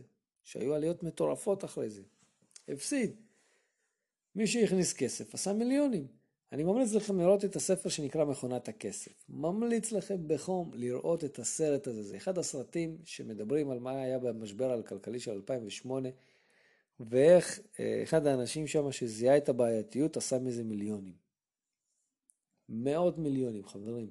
שהיו 0.44 0.74
עליות 0.74 1.02
מטורפות 1.02 1.64
אחרי 1.64 1.90
זה. 1.90 2.02
הפסיד. 2.68 3.27
מי 4.38 4.46
שהכניס 4.46 4.92
כסף 4.92 5.34
עשה 5.34 5.52
מיליונים. 5.52 6.06
אני 6.52 6.64
ממליץ 6.64 6.92
לכם 6.92 7.20
לראות 7.20 7.44
את 7.44 7.56
הספר 7.56 7.88
שנקרא 7.88 8.24
מכונת 8.24 8.68
הכסף. 8.68 9.12
ממליץ 9.28 9.92
לכם 9.92 10.28
בחום 10.28 10.70
לראות 10.74 11.24
את 11.24 11.38
הסרט 11.38 11.86
הזה. 11.86 12.02
זה 12.02 12.16
אחד 12.16 12.38
הסרטים 12.38 12.98
שמדברים 13.04 13.70
על 13.70 13.78
מה 13.78 14.02
היה 14.02 14.18
במשבר 14.18 14.72
הכלכלי 14.72 15.20
של 15.20 15.30
2008, 15.30 16.08
ואיך 17.00 17.60
אה, 17.80 18.00
אחד 18.02 18.26
האנשים 18.26 18.66
שם 18.66 18.92
שזיהה 18.92 19.36
את 19.36 19.48
הבעייתיות 19.48 20.16
עשה 20.16 20.38
מזה 20.38 20.64
מיליונים. 20.64 21.14
מאות 22.68 23.18
מיליונים, 23.18 23.66
חברים. 23.66 24.10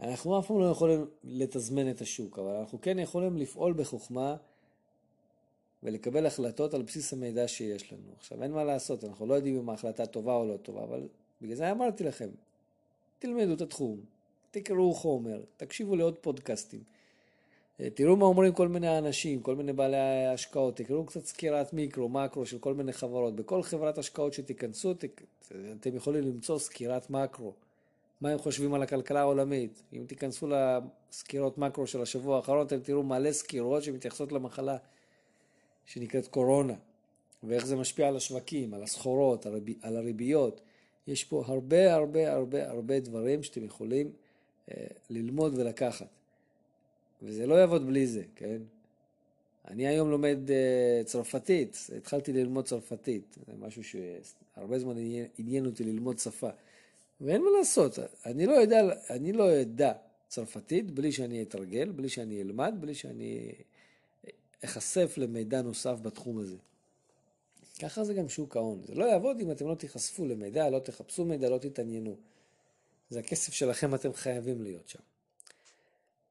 אנחנו 0.00 0.38
אף 0.38 0.46
פעם 0.46 0.60
לא 0.60 0.64
יכולים 0.64 1.06
לתזמן 1.24 1.90
את 1.90 2.00
השוק, 2.00 2.38
אבל 2.38 2.50
אנחנו 2.50 2.80
כן 2.80 2.98
יכולים 2.98 3.36
לפעול 3.36 3.72
בחוכמה 3.72 4.36
ולקבל 5.86 6.26
החלטות 6.26 6.74
על 6.74 6.82
בסיס 6.82 7.12
המידע 7.12 7.48
שיש 7.48 7.92
לנו. 7.92 8.12
עכשיו, 8.18 8.42
אין 8.42 8.52
מה 8.52 8.64
לעשות, 8.64 9.04
אנחנו 9.04 9.26
לא 9.26 9.34
יודעים 9.34 9.58
אם 9.58 9.68
ההחלטה 9.68 10.06
טובה 10.06 10.34
או 10.34 10.48
לא 10.48 10.56
טובה, 10.56 10.84
אבל 10.84 11.08
בגלל 11.42 11.56
זה 11.56 11.70
אמרתי 11.70 12.04
לכם, 12.04 12.28
תלמדו 13.18 13.54
את 13.54 13.60
התחום, 13.60 14.00
תקראו 14.50 14.94
חומר, 14.94 15.40
תקשיבו 15.56 15.96
לעוד 15.96 16.18
פודקאסטים, 16.18 16.80
אה, 17.80 17.90
תראו 17.90 18.16
מה 18.16 18.26
אומרים 18.26 18.52
כל 18.52 18.68
מיני 18.68 18.98
אנשים, 18.98 19.42
כל 19.42 19.56
מיני 19.56 19.72
בעלי 19.72 20.26
השקעות, 20.26 20.76
תקראו 20.76 21.06
קצת 21.06 21.24
סקירת 21.24 21.72
מיקרו, 21.72 22.08
מקרו 22.08 22.46
של 22.46 22.58
כל 22.58 22.74
מיני 22.74 22.92
חברות. 22.92 23.36
בכל 23.36 23.62
חברת 23.62 23.98
השקעות 23.98 24.32
שתיכנסו, 24.32 24.92
אתם 25.80 25.96
יכולים 25.96 26.24
למצוא 26.24 26.58
סקירת 26.58 27.10
מקרו. 27.10 27.52
מה 28.20 28.30
הם 28.30 28.38
חושבים 28.38 28.74
על 28.74 28.82
הכלכלה 28.82 29.20
העולמית. 29.20 29.82
אם 29.92 30.04
תיכנסו 30.06 30.48
לסקירות 30.48 31.58
מקרו 31.58 31.86
של 31.86 32.02
השבוע 32.02 32.36
האחרון, 32.36 32.66
אתם 32.66 32.80
תראו 32.80 33.02
מלא 33.02 33.32
סקירות 33.32 33.82
שמתייחסות 33.82 34.32
למחלה. 34.32 34.76
שנקראת 35.86 36.26
קורונה, 36.26 36.74
ואיך 37.42 37.66
זה 37.66 37.76
משפיע 37.76 38.08
על 38.08 38.16
השווקים, 38.16 38.74
על 38.74 38.82
הסחורות, 38.82 39.46
על 39.82 39.96
הריביות. 39.96 40.60
יש 41.06 41.24
פה 41.24 41.44
הרבה 41.46 41.94
הרבה 41.94 42.32
הרבה 42.32 42.70
הרבה 42.70 43.00
דברים 43.00 43.42
שאתם 43.42 43.64
יכולים 43.64 44.12
אה, 44.70 44.86
ללמוד 45.10 45.58
ולקחת. 45.58 46.06
וזה 47.22 47.46
לא 47.46 47.54
יעבוד 47.54 47.86
בלי 47.86 48.06
זה, 48.06 48.22
כן? 48.36 48.58
אני 49.68 49.86
היום 49.86 50.10
לומד 50.10 50.38
uh, 50.46 51.04
צרפתית, 51.04 51.76
התחלתי 51.96 52.32
ללמוד 52.32 52.64
צרפתית, 52.64 53.36
זה 53.46 53.52
משהו 53.58 53.82
שהרבה 53.84 54.78
זמן 54.78 54.98
עניין, 54.98 55.26
עניין 55.38 55.66
אותי 55.66 55.84
ללמוד 55.84 56.18
שפה. 56.18 56.48
ואין 57.20 57.42
מה 57.42 57.48
לעשות, 57.58 57.98
אני 58.26 58.46
לא 58.46 58.52
יודע, 58.52 58.80
אני 59.10 59.32
לא 59.32 59.42
יודע 59.42 59.92
צרפתית 60.28 60.90
בלי 60.90 61.12
שאני 61.12 61.42
אתרגל, 61.42 61.90
בלי 61.90 62.08
שאני 62.08 62.42
אלמד, 62.42 62.74
בלי 62.80 62.94
שאני 62.94 63.52
אחשף 64.64 65.14
למידע 65.16 65.62
נוסף 65.62 65.96
בתחום 66.02 66.38
הזה. 66.38 66.56
ככה 67.82 68.04
זה 68.04 68.14
גם 68.14 68.28
שוק 68.28 68.56
ההון. 68.56 68.82
זה 68.82 68.94
לא 68.94 69.04
יעבוד 69.04 69.40
אם 69.40 69.50
אתם 69.50 69.68
לא 69.68 69.74
תיחשפו 69.74 70.26
למידע, 70.26 70.70
לא 70.70 70.78
תחפשו 70.78 71.24
מידע, 71.24 71.48
לא 71.48 71.58
תתעניינו. 71.58 72.16
זה 73.10 73.18
הכסף 73.18 73.52
שלכם, 73.52 73.94
אתם 73.94 74.12
חייבים 74.12 74.62
להיות 74.62 74.88
שם. 74.88 74.98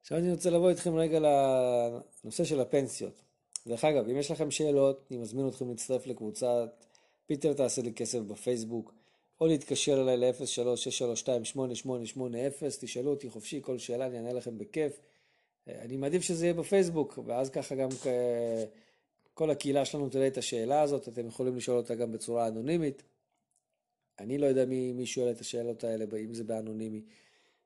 עכשיו 0.02 0.18
אני 0.18 0.32
רוצה 0.32 0.50
לבוא 0.50 0.70
איתכם 0.70 0.96
רגע 0.96 1.20
לנושא 1.20 2.44
של 2.44 2.62
הפנסיות. 2.62 3.14
דרך 3.68 3.86
אגב, 3.86 4.10
אם 4.10 4.18
יש 4.18 4.32
לכם 4.32 4.52
שאלות, 4.52 5.08
אני 5.12 5.20
מזמין 5.20 5.48
אתכם 5.48 5.70
להצטרף 5.70 6.08
לקבוצת 6.08 6.86
פיטר 7.26 7.54
תעשה 7.54 7.82
לי 7.82 7.94
כסף 7.94 8.20
בפייסבוק, 8.20 8.94
או 9.42 9.48
להתקשר 9.48 10.02
אליי 10.02 10.18
ל-03-632-8880, 10.18 12.20
תשאלו 12.80 13.12
אותי 13.12 13.30
חופשי, 13.30 13.60
כל 13.62 13.78
שאלה 13.78 14.06
אני 14.06 14.18
אענה 14.18 14.34
לכם 14.34 14.58
בכיף. 14.58 15.00
אני 15.68 15.98
מעדיף 15.98 16.22
שזה 16.22 16.46
יהיה 16.46 16.54
בפייסבוק, 16.54 17.20
ואז 17.26 17.50
ככה 17.50 17.76
גם 17.76 17.90
כל 19.34 19.50
הקהילה 19.50 19.86
שלנו 19.86 20.10
תראה 20.10 20.28
את 20.28 20.38
השאלה 20.38 20.82
הזאת, 20.82 21.08
אתם 21.08 21.28
יכולים 21.28 21.56
לשאול 21.56 21.78
אותה 21.78 21.96
גם 21.96 22.12
בצורה 22.12 22.48
אנונימית. 22.48 23.04
אני 24.20 24.38
לא 24.38 24.46
יודע 24.46 24.66
מי, 24.66 24.94
מי 24.94 25.06
שואל 25.06 25.32
את 25.32 25.40
השאלות 25.40 25.84
האלה, 25.84 26.06
אם 26.26 26.34
זה 26.34 26.44
באנונימי, 26.44 27.02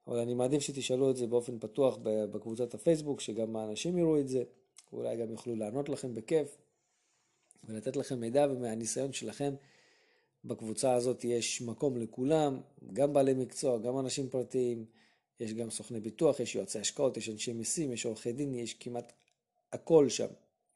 אבל 0.08 0.18
אני 0.20 0.34
מעדיף 0.34 0.62
שתשאלו 0.62 1.12
את 1.12 1.18
זה 1.18 1.28
באופן 1.28 1.60
פתוח 1.60 1.98
בקבוצת 2.04 2.74
הפייסבוק, 2.74 3.22
שגם 3.22 3.56
האנשים 3.56 3.98
יראו 3.98 4.20
את 4.20 4.28
זה, 4.28 4.44
ואולי 4.94 5.18
גם 5.18 5.32
יוכלו 5.32 5.56
לענות 5.56 5.90
לכם 5.90 6.14
בכיף, 6.14 6.58
ולתת 7.64 7.96
לכם 7.96 8.20
מידע, 8.20 8.48
ומהניסיון 8.52 9.14
שלכם, 9.14 9.54
בקבוצה 10.46 10.94
הזאת 10.94 11.24
יש 11.24 11.62
מקום 11.62 11.98
לכולם, 11.98 12.62
גם 12.94 13.14
בעלי 13.14 13.34
מקצוע, 13.34 13.78
גם 13.78 14.00
אנשים 14.00 14.30
פרטיים. 14.30 14.86
יש 15.40 15.54
גם 15.54 15.70
סוכני 15.70 16.00
ביטוח, 16.00 16.40
יש 16.40 16.56
יועצי 16.56 16.80
השקעות, 16.80 17.18
יש 17.18 17.30
אנשי 17.30 17.54
מיסים, 17.54 17.94
יש 17.94 18.06
עורכי 18.06 18.32
דין, 18.32 18.56
יש 18.56 18.74
כמעט 18.74 19.14
הכל 19.74 20.10
שם. 20.10 20.28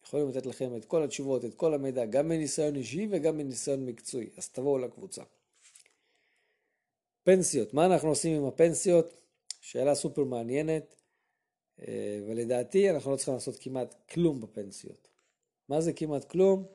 יכולים 0.05 0.29
לתת 0.29 0.45
לכם 0.45 0.75
את 0.75 0.85
כל 0.85 1.03
התשובות, 1.03 1.45
את 1.45 1.53
כל 1.53 1.73
המידע, 1.73 2.05
גם 2.05 2.27
מניסיון 2.27 2.75
אישי 2.75 3.07
וגם 3.11 3.37
מניסיון 3.37 3.85
מקצועי. 3.85 4.29
אז 4.37 4.49
תבואו 4.49 4.77
לקבוצה. 4.77 5.23
פנסיות, 7.23 7.73
מה 7.73 7.85
אנחנו 7.85 8.09
עושים 8.09 8.41
עם 8.41 8.47
הפנסיות? 8.47 9.21
שאלה 9.61 9.95
סופר 9.95 10.23
מעניינת, 10.23 10.95
אה, 11.81 12.19
ולדעתי 12.27 12.89
אנחנו 12.89 13.11
לא 13.11 13.15
צריכים 13.15 13.33
לעשות 13.33 13.55
כמעט 13.59 13.95
כלום 14.09 14.41
בפנסיות. 14.41 15.07
מה 15.69 15.81
זה 15.81 15.93
כמעט 15.93 16.23
כלום? 16.23 16.65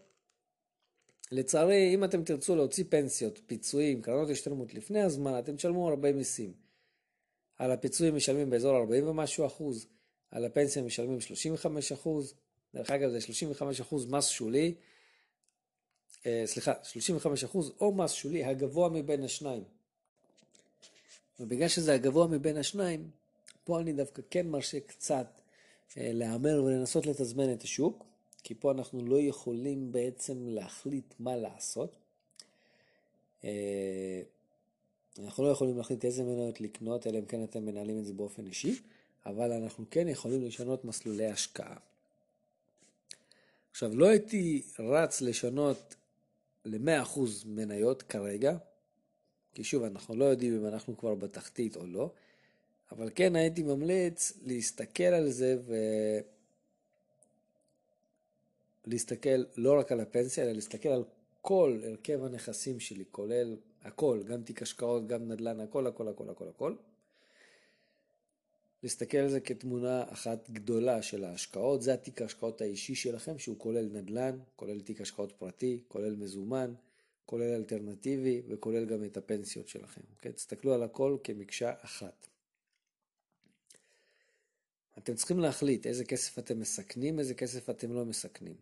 לצערי, 1.32 1.94
אם 1.94 2.04
אתם 2.04 2.24
תרצו 2.24 2.56
להוציא 2.56 2.84
פנסיות, 2.88 3.40
פיצויים, 3.46 4.02
קרנות 4.02 4.30
השתלמות 4.30 4.74
לפני 4.74 5.00
הזמן, 5.00 5.38
אתם 5.38 5.56
תשלמו 5.56 5.88
הרבה 5.88 6.12
מיסים. 6.12 6.67
על 7.58 7.72
הפיצוי 7.72 8.10
משלמים 8.10 8.50
באזור 8.50 8.76
40 8.76 9.08
ומשהו 9.08 9.46
אחוז, 9.46 9.86
על 10.30 10.44
הפנסיה 10.44 10.82
משלמים 10.82 11.20
35 11.20 11.92
אחוז, 11.92 12.34
דרך 12.74 12.90
אגב 12.90 13.10
זה 13.10 13.20
35 13.20 13.80
אחוז 13.80 14.06
מס 14.06 14.28
שולי, 14.28 14.74
אה, 16.26 16.42
סליחה, 16.46 16.72
35 16.82 17.44
אחוז 17.44 17.72
או 17.80 17.92
מס 17.92 18.12
שולי 18.12 18.44
הגבוה 18.44 18.88
מבין 18.88 19.24
השניים. 19.24 19.64
ובגלל 21.40 21.68
שזה 21.68 21.94
הגבוה 21.94 22.26
מבין 22.26 22.56
השניים, 22.56 23.10
פה 23.64 23.80
אני 23.80 23.92
דווקא 23.92 24.22
כן 24.30 24.48
מרשה 24.48 24.80
קצת 24.80 25.40
אה, 25.96 26.10
להמר 26.12 26.62
ולנסות 26.64 27.06
לתזמן 27.06 27.52
את 27.52 27.62
השוק, 27.62 28.04
כי 28.42 28.54
פה 28.54 28.72
אנחנו 28.72 29.06
לא 29.06 29.20
יכולים 29.20 29.92
בעצם 29.92 30.48
להחליט 30.48 31.14
מה 31.18 31.36
לעשות. 31.36 31.92
אה, 33.44 34.22
אנחנו 35.24 35.44
לא 35.44 35.48
יכולים 35.48 35.76
להחליט 35.76 36.04
איזה 36.04 36.22
מניות 36.22 36.60
לקנות, 36.60 37.06
אלא 37.06 37.18
אם 37.18 37.24
כן 37.24 37.44
אתם 37.44 37.66
מנהלים 37.66 37.98
את 37.98 38.04
זה 38.04 38.12
באופן 38.12 38.46
אישי, 38.46 38.80
אבל 39.26 39.52
אנחנו 39.52 39.84
כן 39.90 40.08
יכולים 40.08 40.44
לשנות 40.44 40.84
מסלולי 40.84 41.26
השקעה. 41.26 41.76
עכשיו, 43.70 43.96
לא 43.96 44.08
הייתי 44.08 44.62
רץ 44.78 45.20
לשנות 45.20 45.94
ל-100% 46.64 47.20
מניות 47.46 48.02
כרגע, 48.02 48.56
כי 49.54 49.64
שוב, 49.64 49.82
אנחנו 49.82 50.16
לא 50.16 50.24
יודעים 50.24 50.56
אם 50.56 50.66
אנחנו 50.66 50.96
כבר 50.96 51.14
בתחתית 51.14 51.76
או 51.76 51.86
לא, 51.86 52.12
אבל 52.92 53.10
כן 53.14 53.36
הייתי 53.36 53.62
ממליץ 53.62 54.32
להסתכל 54.42 55.02
על 55.02 55.30
זה 55.30 55.56
ולהסתכל 58.86 59.44
לא 59.56 59.78
רק 59.78 59.92
על 59.92 60.00
הפנסיה, 60.00 60.44
אלא 60.44 60.52
להסתכל 60.52 60.88
על 60.88 61.04
כל 61.42 61.80
הרכב 61.84 62.24
הנכסים 62.24 62.80
שלי, 62.80 63.04
כולל 63.10 63.56
הכל, 63.82 64.22
גם 64.26 64.42
תיק 64.42 64.62
השקעות, 64.62 65.06
גם 65.06 65.28
נדל"ן, 65.28 65.60
הכל, 65.60 65.86
הכל, 65.86 66.08
הכל, 66.08 66.30
הכל, 66.30 66.48
הכל. 66.48 66.74
להסתכל 68.82 69.18
על 69.18 69.28
זה 69.28 69.40
כתמונה 69.40 70.04
אחת 70.12 70.50
גדולה 70.50 71.02
של 71.02 71.24
ההשקעות, 71.24 71.82
זה 71.82 71.94
התיק 71.94 72.22
ההשקעות 72.22 72.60
האישי 72.60 72.94
שלכם 72.94 73.38
שהוא 73.38 73.58
כולל 73.58 73.88
נדל"ן, 73.92 74.38
כולל 74.56 74.80
תיק 74.80 75.00
השקעות 75.00 75.32
פרטי, 75.32 75.80
כולל 75.88 76.16
מזומן, 76.16 76.74
כולל 77.26 77.54
אלטרנטיבי 77.54 78.42
וכולל 78.48 78.84
גם 78.84 79.04
את 79.04 79.16
הפנסיות 79.16 79.68
שלכם. 79.68 80.00
אוקיי? 80.16 80.32
תסתכלו 80.32 80.74
על 80.74 80.82
הכל 80.82 81.16
כמקשה 81.24 81.72
אחת. 81.80 82.26
אתם 84.98 85.14
צריכים 85.14 85.38
להחליט 85.38 85.86
איזה 85.86 86.04
כסף 86.04 86.38
אתם 86.38 86.60
מסכנים, 86.60 87.18
איזה 87.18 87.34
כסף 87.34 87.70
אתם 87.70 87.92
לא 87.92 88.04
מסכנים. 88.04 88.54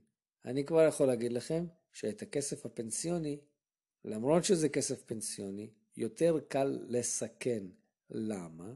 אני 0.44 0.64
כבר 0.64 0.87
יכול 0.88 1.07
להגיד 1.07 1.33
לכם 1.33 1.66
שאת 1.92 2.22
הכסף 2.22 2.66
הפנסיוני, 2.66 3.38
למרות 4.07 4.45
שזה 4.45 4.69
כסף 4.69 5.03
פנסיוני, 5.03 5.69
יותר 5.97 6.38
קל 6.49 6.79
לסכן. 6.88 7.64
למה? 8.11 8.75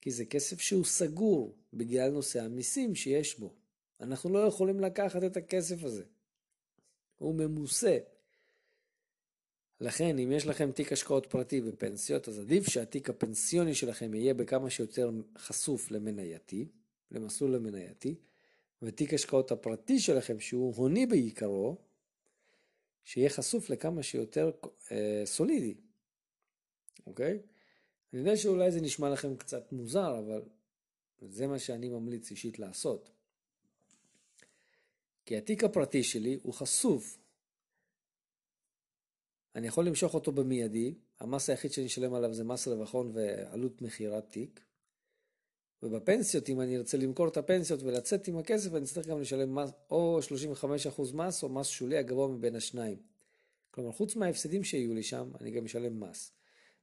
כי 0.00 0.10
זה 0.10 0.24
כסף 0.24 0.60
שהוא 0.60 0.84
סגור 0.84 1.56
בגלל 1.72 2.10
נושא 2.10 2.42
המיסים 2.42 2.94
שיש 2.94 3.38
בו. 3.38 3.54
אנחנו 4.00 4.30
לא 4.30 4.38
יכולים 4.38 4.80
לקחת 4.80 5.24
את 5.24 5.36
הכסף 5.36 5.84
הזה. 5.84 6.04
הוא 7.18 7.34
ממוסה. 7.34 7.98
לכן, 9.80 10.18
אם 10.18 10.32
יש 10.32 10.46
לכם 10.46 10.72
תיק 10.72 10.92
השקעות 10.92 11.26
פרטי 11.26 11.60
ופנסיות, 11.64 12.28
אז 12.28 12.38
עדיף 12.38 12.68
שהתיק 12.68 13.10
הפנסיוני 13.10 13.74
שלכם 13.74 14.14
יהיה 14.14 14.34
בכמה 14.34 14.70
שיותר 14.70 15.10
חשוף 15.38 15.90
למנייתי, 15.90 16.68
למסלול 17.10 17.54
למנייתי, 17.54 18.14
ותיק 18.82 19.14
השקעות 19.14 19.52
הפרטי 19.52 19.98
שלכם, 19.98 20.40
שהוא 20.40 20.74
הוני 20.76 21.06
בעיקרו, 21.06 21.76
שיהיה 23.08 23.30
חשוף 23.30 23.70
לכמה 23.70 24.02
שיותר 24.02 24.50
אה, 24.92 25.22
סולידי, 25.24 25.74
אוקיי? 27.06 27.38
אני 28.12 28.20
יודע 28.20 28.36
שאולי 28.36 28.70
זה 28.70 28.80
נשמע 28.80 29.10
לכם 29.10 29.36
קצת 29.36 29.72
מוזר, 29.72 30.18
אבל 30.18 30.42
זה 31.28 31.46
מה 31.46 31.58
שאני 31.58 31.88
ממליץ 31.88 32.30
אישית 32.30 32.58
לעשות. 32.58 33.10
כי 35.26 35.36
התיק 35.36 35.64
הפרטי 35.64 36.02
שלי 36.02 36.38
הוא 36.42 36.54
חשוף. 36.54 37.18
אני 39.54 39.66
יכול 39.66 39.86
למשוך 39.86 40.14
אותו 40.14 40.32
במיידי, 40.32 40.94
המס 41.20 41.50
היחיד 41.50 41.72
שאני 41.72 41.86
אשלם 41.86 42.14
עליו 42.14 42.34
זה 42.34 42.44
מס 42.44 42.68
רווחון 42.68 43.10
ועלות 43.14 43.82
מכירת 43.82 44.30
תיק. 44.30 44.60
ובפנסיות, 45.82 46.48
אם 46.48 46.60
אני 46.60 46.76
ארצה 46.76 46.96
למכור 46.96 47.28
את 47.28 47.36
הפנסיות 47.36 47.82
ולצאת 47.82 48.28
עם 48.28 48.38
הכסף, 48.38 48.74
אני 48.74 48.84
אצטרך 48.84 49.06
גם 49.06 49.20
לשלם 49.20 49.54
מס, 49.54 49.70
או 49.90 50.18
35% 50.92 51.14
מס 51.14 51.42
או 51.42 51.48
מס 51.48 51.66
שולי 51.66 51.98
הגבוה 51.98 52.28
מבין 52.28 52.56
השניים. 52.56 52.96
כלומר, 53.70 53.92
חוץ 53.92 54.16
מההפסדים 54.16 54.64
שיהיו 54.64 54.94
לי 54.94 55.02
שם, 55.02 55.30
אני 55.40 55.50
גם 55.50 55.64
אשלם 55.64 56.00
מס. 56.00 56.32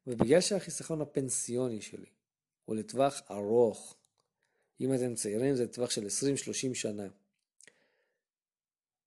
ובגלל 0.07 0.41
שהחיסכון 0.41 1.01
הפנסיוני 1.01 1.81
שלי 1.81 2.09
הוא 2.65 2.75
לטווח 2.75 3.21
ארוך, 3.31 3.97
אם 4.81 4.93
אתם 4.93 5.15
צעירים 5.15 5.55
זה 5.55 5.67
טווח 5.67 5.89
של 5.89 6.05
20-30 6.71 6.73
שנה, 6.73 7.07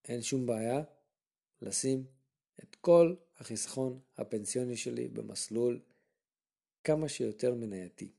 אין 0.09 0.23
שום 0.23 0.47
בעיה 0.47 0.83
לשים 1.63 2.05
את 2.63 2.77
כל 2.81 3.15
החיסכון 3.39 3.99
הפנסיוני 4.17 4.77
שלי 4.77 5.09
במסלול 5.09 5.81
כמה 6.85 7.09
שיותר 7.09 7.55
מנייתי. 7.55 8.13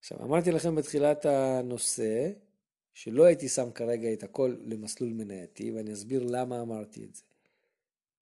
עכשיו, 0.00 0.18
אמרתי 0.22 0.50
לכם 0.50 0.74
בתחילת 0.74 1.26
הנושא 1.26 2.30
שלא 2.94 3.24
הייתי 3.24 3.48
שם 3.48 3.70
כרגע 3.70 4.12
את 4.12 4.22
הכל 4.22 4.56
למסלול 4.64 5.10
מנייתי, 5.12 5.70
ואני 5.70 5.92
אסביר 5.92 6.22
למה 6.26 6.60
אמרתי 6.60 7.04
את 7.04 7.14
זה. 7.14 7.22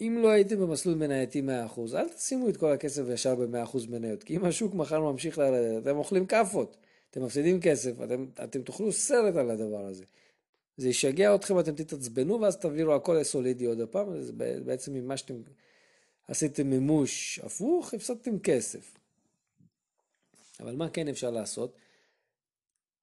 אם 0.00 0.18
לא 0.22 0.28
הייתם 0.28 0.60
במסלול 0.60 0.94
מנייתי 0.94 1.42
100%, 1.76 1.80
אל 1.94 2.08
תשימו 2.08 2.48
את 2.48 2.56
כל 2.56 2.72
הכסף 2.72 3.02
ישר 3.12 3.34
ב-100% 3.34 3.90
מניות, 3.90 4.22
כי 4.22 4.36
אם 4.36 4.44
השוק 4.44 4.74
מחר 4.74 5.00
ממשיך 5.00 5.38
לרדת, 5.38 5.82
אתם 5.82 5.96
אוכלים 5.96 6.26
כאפות, 6.26 6.76
אתם 7.10 7.24
מפסידים 7.24 7.60
כסף, 7.60 8.02
אתם, 8.04 8.26
אתם 8.44 8.62
תאכלו 8.62 8.92
סרט 8.92 9.36
על 9.36 9.50
הדבר 9.50 9.86
הזה. 9.86 10.04
זה 10.76 10.88
ישגע 10.88 11.34
אתכם, 11.34 11.60
אתם 11.60 11.74
תתעצבנו, 11.74 12.40
ואז 12.40 12.56
תעבירו 12.56 12.94
הכל 12.94 13.14
לסולידי 13.20 13.64
עוד 13.64 13.80
הפעם, 13.80 14.20
זה 14.20 14.32
בעצם 14.64 14.94
ממה 14.94 15.16
שאתם 15.16 15.34
עשיתם 16.28 16.70
מימוש 16.70 17.40
הפוך, 17.42 17.94
הפסדתם 17.94 18.38
כסף. 18.38 18.98
אבל 20.60 20.76
מה 20.76 20.90
כן 20.90 21.08
אפשר 21.08 21.30
לעשות? 21.30 21.76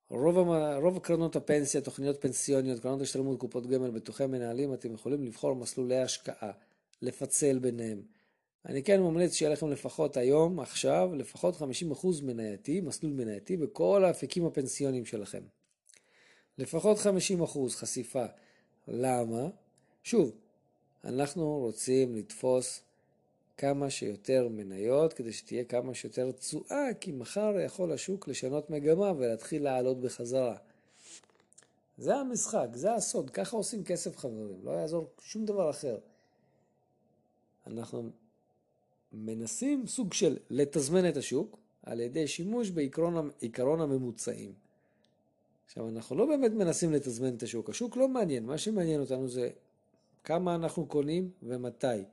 רוב, 0.10 0.38
רוב 0.82 1.00
קרנות 1.00 1.36
הפנסיה, 1.36 1.82
תוכניות 1.82 2.22
פנסיוניות, 2.22 2.80
קרנות 2.80 3.02
השתלמות, 3.02 3.40
קופות 3.40 3.68
גמל, 3.68 3.92
ביטוחי 3.92 4.26
מנהלים, 4.26 4.74
אתם 4.74 4.94
יכולים 4.94 5.24
לבחור 5.24 5.56
מסלולי 5.56 5.98
השקעה. 5.98 6.52
לפצל 7.04 7.60
ביניהם. 7.60 8.02
אני 8.66 8.84
כן 8.84 9.02
ממליץ 9.02 9.34
שיהיה 9.34 9.52
לכם 9.52 9.70
לפחות 9.72 10.18
היום, 10.18 10.60
עכשיו, 10.60 11.10
לפחות 11.16 11.56
50% 11.56 11.64
מנייתי, 12.24 12.82
מסלול 12.82 13.14
מנייתי, 13.14 13.58
בכל 13.58 14.06
האפיקים 14.06 14.46
הפנסיוניים 14.46 15.06
שלכם. 15.06 15.42
לפחות 16.58 16.98
50% 16.98 17.02
חשיפה. 17.70 18.26
למה? 18.88 19.48
שוב, 20.04 20.32
אנחנו 21.04 21.58
רוצים 21.58 22.16
לתפוס 22.16 22.82
כמה 23.58 23.90
שיותר 23.90 24.48
מניות 24.52 25.14
כדי 25.14 25.34
שתהיה 25.34 25.64
כמה 25.64 25.94
שיותר 25.94 26.32
תשואה, 26.32 26.88
כי 27.00 27.12
מחר 27.12 27.54
יכול 27.66 27.92
השוק 27.92 28.28
לשנות 28.28 28.70
מגמה 28.70 29.12
ולהתחיל 29.18 29.64
לעלות 29.64 30.02
בחזרה. 30.02 30.56
זה 31.98 32.16
המשחק, 32.16 32.68
זה 32.74 32.94
הסוד, 32.94 33.30
ככה 33.30 33.58
עושים 33.58 33.84
כסף 33.84 34.18
חברים, 34.18 34.60
לא 34.64 34.72
יעזור 34.72 35.10
שום 35.22 35.46
דבר 35.46 35.70
אחר. 35.70 35.98
אנחנו 37.68 38.10
מנסים 39.14 39.88
סוג 39.88 40.14
של 40.14 40.38
לתזמן 40.50 41.10
את 41.10 41.18
השוק 41.18 41.58
על 41.84 42.00
ידי 42.00 42.28
שימוש 42.28 42.70
בעיקרון 42.70 43.82
הממוצעים. 43.82 44.54
עכשיו, 45.66 45.90
אנחנו 45.90 46.16
לא 46.16 46.26
באמת 46.26 46.52
מנסים 46.52 46.94
לתזמן 46.94 47.36
את 47.36 47.44
השוק, 47.44 47.70
השוק 47.70 47.98
לא 47.98 48.08
מעניין, 48.08 48.46
מה 48.46 48.58
שמעניין 48.58 49.02
אותנו 49.02 49.28
זה 49.28 49.50
כמה 50.24 50.56
אנחנו 50.56 50.86
קונים 50.86 51.32
ומתי. 51.44 52.04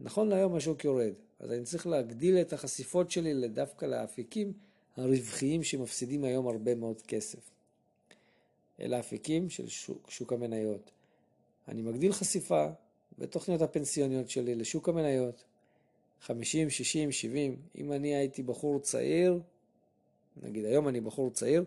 נכון 0.00 0.28
להיום 0.28 0.54
השוק 0.54 0.84
יורד, 0.84 1.12
אז 1.40 1.52
אני 1.52 1.64
צריך 1.64 1.86
להגדיל 1.86 2.40
את 2.40 2.52
החשיפות 2.52 3.10
שלי 3.10 3.48
דווקא 3.48 3.86
לאפיקים 3.86 4.52
הרווחיים 4.96 5.62
שמפסידים 5.62 6.24
היום 6.24 6.48
הרבה 6.48 6.74
מאוד 6.74 7.02
כסף. 7.02 7.50
אלה 8.80 9.00
אפיקים 9.00 9.50
של 9.50 9.68
שוק, 9.68 10.10
שוק 10.10 10.32
המניות. 10.32 10.90
אני 11.68 11.82
מגדיל 11.82 12.12
חשיפה, 12.12 12.66
בתוכניות 13.18 13.62
הפנסיוניות 13.62 14.30
שלי 14.30 14.54
לשוק 14.54 14.88
המניות. 14.88 15.44
50, 16.20 16.70
60, 16.70 17.12
70, 17.12 17.56
אם 17.78 17.92
אני 17.92 18.14
הייתי 18.14 18.42
בחור 18.42 18.78
צעיר, 18.78 19.40
נגיד 20.42 20.64
היום 20.64 20.88
אני 20.88 21.00
בחור 21.00 21.30
צעיר, 21.30 21.64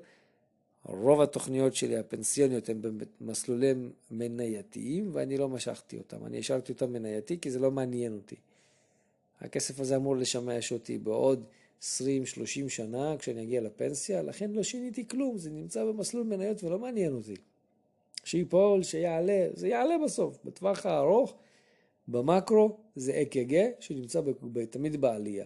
רוב 0.86 1.22
התוכניות 1.22 1.76
שלי 1.76 1.98
הפנסיוניות 1.98 2.70
הן 2.70 2.82
במסלולי 3.22 3.74
מנייתיים 4.12 5.10
ואני 5.14 5.38
לא 5.38 5.50
משכתי 5.50 5.98
אותם, 5.98 6.26
אני 6.26 6.40
השארתי 6.40 6.72
אותם 6.72 6.94
מנייתי 6.94 7.40
כי 7.42 7.52
זה 7.52 7.60
לא 7.60 7.72
מעניין 7.72 8.14
אותי. 8.14 8.36
הכסף 9.42 9.80
הזה 9.80 9.96
אמור 9.96 10.16
לשמש 10.18 10.72
אותי 10.72 10.98
בעוד 10.98 11.44
20-30 11.82 11.84
שנה 12.68 13.16
כשאני 13.20 13.44
אגיע 13.44 13.62
לפנסיה, 13.62 14.22
לכן 14.22 14.52
לא 14.52 14.64
שיניתי 14.64 15.08
כלום, 15.08 15.38
זה 15.38 15.50
נמצא 15.50 15.86
במסלול 15.86 16.24
מניות 16.24 16.64
ולא 16.64 16.80
מעניין 16.80 17.14
אותי. 17.14 17.36
שיפול, 18.24 18.84
שיעלה, 18.84 19.48
זה 19.54 19.68
יעלה 19.68 19.96
בסוף. 20.06 20.38
בטווח 20.46 20.86
הארוך, 20.86 21.36
במקרו, 22.08 22.78
זה 22.96 23.22
אק"ג 23.22 23.66
שנמצא 23.80 24.22
תמיד 24.70 25.02
בעלייה. 25.02 25.46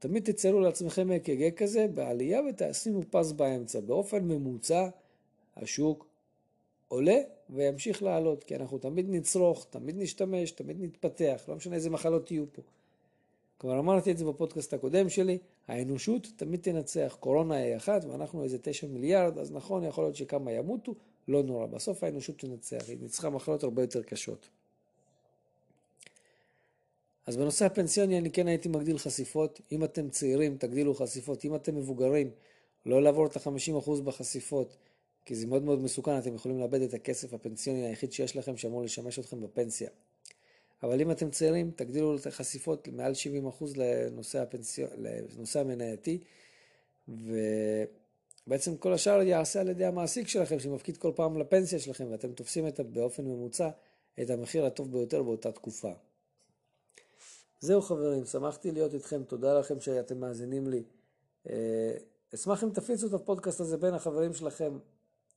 תמיד 0.00 0.32
תציירו 0.32 0.60
לעצמכם 0.60 1.12
אק"ג 1.12 1.54
כזה 1.54 1.86
בעלייה 1.94 2.40
ותשימו 2.48 3.00
פס 3.10 3.32
באמצע. 3.32 3.80
באופן 3.80 4.24
ממוצע, 4.24 4.88
השוק 5.56 6.06
עולה 6.88 7.18
וימשיך 7.50 8.02
לעלות, 8.02 8.44
כי 8.44 8.56
אנחנו 8.56 8.78
תמיד 8.78 9.06
נצרוך, 9.08 9.66
תמיד 9.70 9.96
נשתמש, 9.98 10.50
תמיד 10.50 10.76
נתפתח, 10.80 11.44
לא 11.48 11.56
משנה 11.56 11.76
איזה 11.76 11.90
מחלות 11.90 12.30
יהיו 12.30 12.44
פה. 12.52 12.62
כבר 13.58 13.78
אמרתי 13.78 14.10
את 14.10 14.18
זה 14.18 14.24
בפודקאסט 14.24 14.74
הקודם 14.74 15.08
שלי, 15.08 15.38
האנושות 15.68 16.28
תמיד 16.36 16.60
תנצח, 16.60 17.16
קורונה 17.20 17.54
היא 17.54 17.76
אחת 17.76 18.04
ואנחנו 18.04 18.44
איזה 18.44 18.58
תשע 18.62 18.86
מיליארד, 18.86 19.38
אז 19.38 19.52
נכון, 19.52 19.84
יכול 19.84 20.04
להיות 20.04 20.16
שכמה 20.16 20.52
ימותו, 20.52 20.94
לא 21.28 21.42
נורא, 21.42 21.66
בסוף 21.66 22.04
האנושות 22.04 22.38
תנצח, 22.38 22.88
היא 22.88 22.98
ניצחה 23.00 23.30
מחלות 23.30 23.62
הרבה 23.62 23.82
יותר 23.82 24.02
קשות. 24.02 24.48
אז 27.30 27.36
בנושא 27.36 27.64
הפנסיוני 27.64 28.18
אני 28.18 28.30
כן 28.30 28.46
הייתי 28.46 28.68
מגדיל 28.68 28.98
חשיפות, 28.98 29.60
אם 29.72 29.84
אתם 29.84 30.08
צעירים 30.08 30.56
תגדילו 30.56 30.94
חשיפות, 30.94 31.44
אם 31.44 31.54
אתם 31.54 31.76
מבוגרים 31.76 32.30
לא 32.86 33.02
לעבור 33.02 33.26
את 33.26 33.36
ה-50% 33.36 33.90
בחשיפות, 34.04 34.76
כי 35.24 35.34
זה 35.34 35.46
מאוד 35.46 35.62
מאוד 35.62 35.80
מסוכן, 35.80 36.18
אתם 36.18 36.34
יכולים 36.34 36.60
לאבד 36.60 36.82
את 36.82 36.94
הכסף 36.94 37.34
הפנסיוני 37.34 37.86
היחיד 37.86 38.12
שיש 38.12 38.36
לכם 38.36 38.56
שאמור 38.56 38.82
לשמש 38.82 39.18
אתכם 39.18 39.40
בפנסיה. 39.40 39.90
אבל 40.82 41.00
אם 41.00 41.10
אתם 41.10 41.30
צעירים, 41.30 41.70
תגדילו 41.76 42.16
את 42.16 42.26
החשיפות 42.26 42.88
מעל 42.88 43.12
70% 43.60 43.64
לנושא, 43.76 44.38
הפנסיו... 44.38 44.86
לנושא 45.36 45.60
המנייתי, 45.60 46.18
ובעצם 47.08 48.76
כל 48.76 48.92
השאר 48.92 49.22
יעשה 49.22 49.60
על 49.60 49.68
ידי 49.68 49.84
המעסיק 49.84 50.28
שלכם, 50.28 50.58
שמפקיד 50.58 50.96
כל 50.96 51.12
פעם 51.14 51.38
לפנסיה 51.38 51.78
שלכם, 51.78 52.06
ואתם 52.10 52.32
תופסים 52.32 52.68
את, 52.68 52.80
באופן 52.80 53.24
ממוצע 53.24 53.68
את 54.22 54.30
המחיר 54.30 54.66
הטוב 54.66 54.92
ביותר 54.92 55.22
באותה 55.22 55.52
תקופה. 55.52 55.92
זהו 57.60 57.82
חברים, 57.82 58.24
שמחתי 58.24 58.70
להיות 58.70 58.94
איתכם, 58.94 59.24
תודה 59.24 59.58
לכם 59.58 59.80
שאתם 59.80 60.20
מאזינים 60.20 60.66
לי. 60.66 60.82
אה, 61.48 61.96
אשמח 62.34 62.64
אם 62.64 62.70
תפיצו 62.70 63.06
את 63.06 63.12
הפודקאסט 63.12 63.60
הזה 63.60 63.76
בין 63.76 63.94
החברים 63.94 64.34
שלכם, 64.34 64.78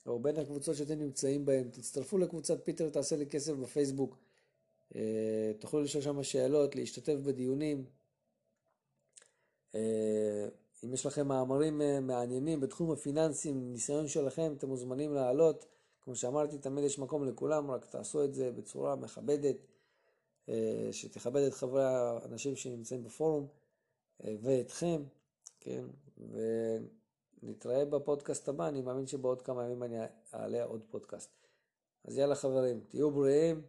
או 0.06 0.20
בין 0.20 0.38
הקבוצות 0.38 0.76
שאתם 0.76 1.00
נמצאים 1.00 1.46
בהן. 1.46 1.70
תצטרפו 1.70 2.18
לקבוצת 2.18 2.66
פיטר 2.66 2.90
תעשה 2.90 3.16
לי 3.16 3.26
כסף 3.26 3.54
בפייסבוק. 3.54 4.18
אה, 4.96 5.52
תוכלו 5.60 5.82
לשאול 5.82 6.04
שם 6.04 6.24
שאלות, 6.24 6.76
להשתתף 6.76 7.16
בדיונים. 7.24 7.86
אה, 9.76 10.48
אם 10.86 10.94
יש 10.94 11.06
לכם 11.06 11.28
מאמרים 11.28 11.82
מעניינים 12.02 12.60
בתחום 12.60 12.92
הפיננסים, 12.92 13.72
ניסיון 13.72 14.08
שלכם, 14.08 14.54
אתם 14.58 14.68
מוזמנים 14.68 15.14
לעלות. 15.14 15.66
כמו 16.02 16.16
שאמרתי, 16.16 16.58
תמיד 16.58 16.84
יש 16.84 17.00
מקום 17.00 17.26
לכולם, 17.26 17.72
רק 17.72 17.86
תעשו 17.86 18.24
את 18.24 18.34
זה 18.34 18.52
בצורה 18.52 18.96
מכבדת. 18.96 19.56
אה, 20.50 20.90
שתכבד 20.92 21.42
את 21.42 21.54
חברי 21.54 21.84
האנשים 21.84 22.56
שנמצאים 22.56 23.04
בפורום 23.04 23.48
אה, 24.24 24.36
ואתכם, 24.42 25.04
כן, 25.60 25.86
ונתראה 27.44 27.86
בפודקאסט 27.86 28.50
הבא, 28.50 28.68
אני 28.68 28.82
מאמין 28.82 29.08
שבעוד 29.08 29.42
כמה 29.42 29.64
ימים 29.64 29.84
אני 29.84 29.98
אעלה 30.34 30.64
עוד 30.64 30.84
פודקאסט. 30.90 31.30
אז 32.06 32.18
יאללה 32.18 32.36
חברים, 32.36 32.82
תהיו 32.88 33.12
בריאים 33.12 33.62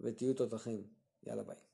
ותהיו 0.00 0.34
תותחים. 0.34 0.86
יאללה 1.26 1.42
ביי. 1.42 1.71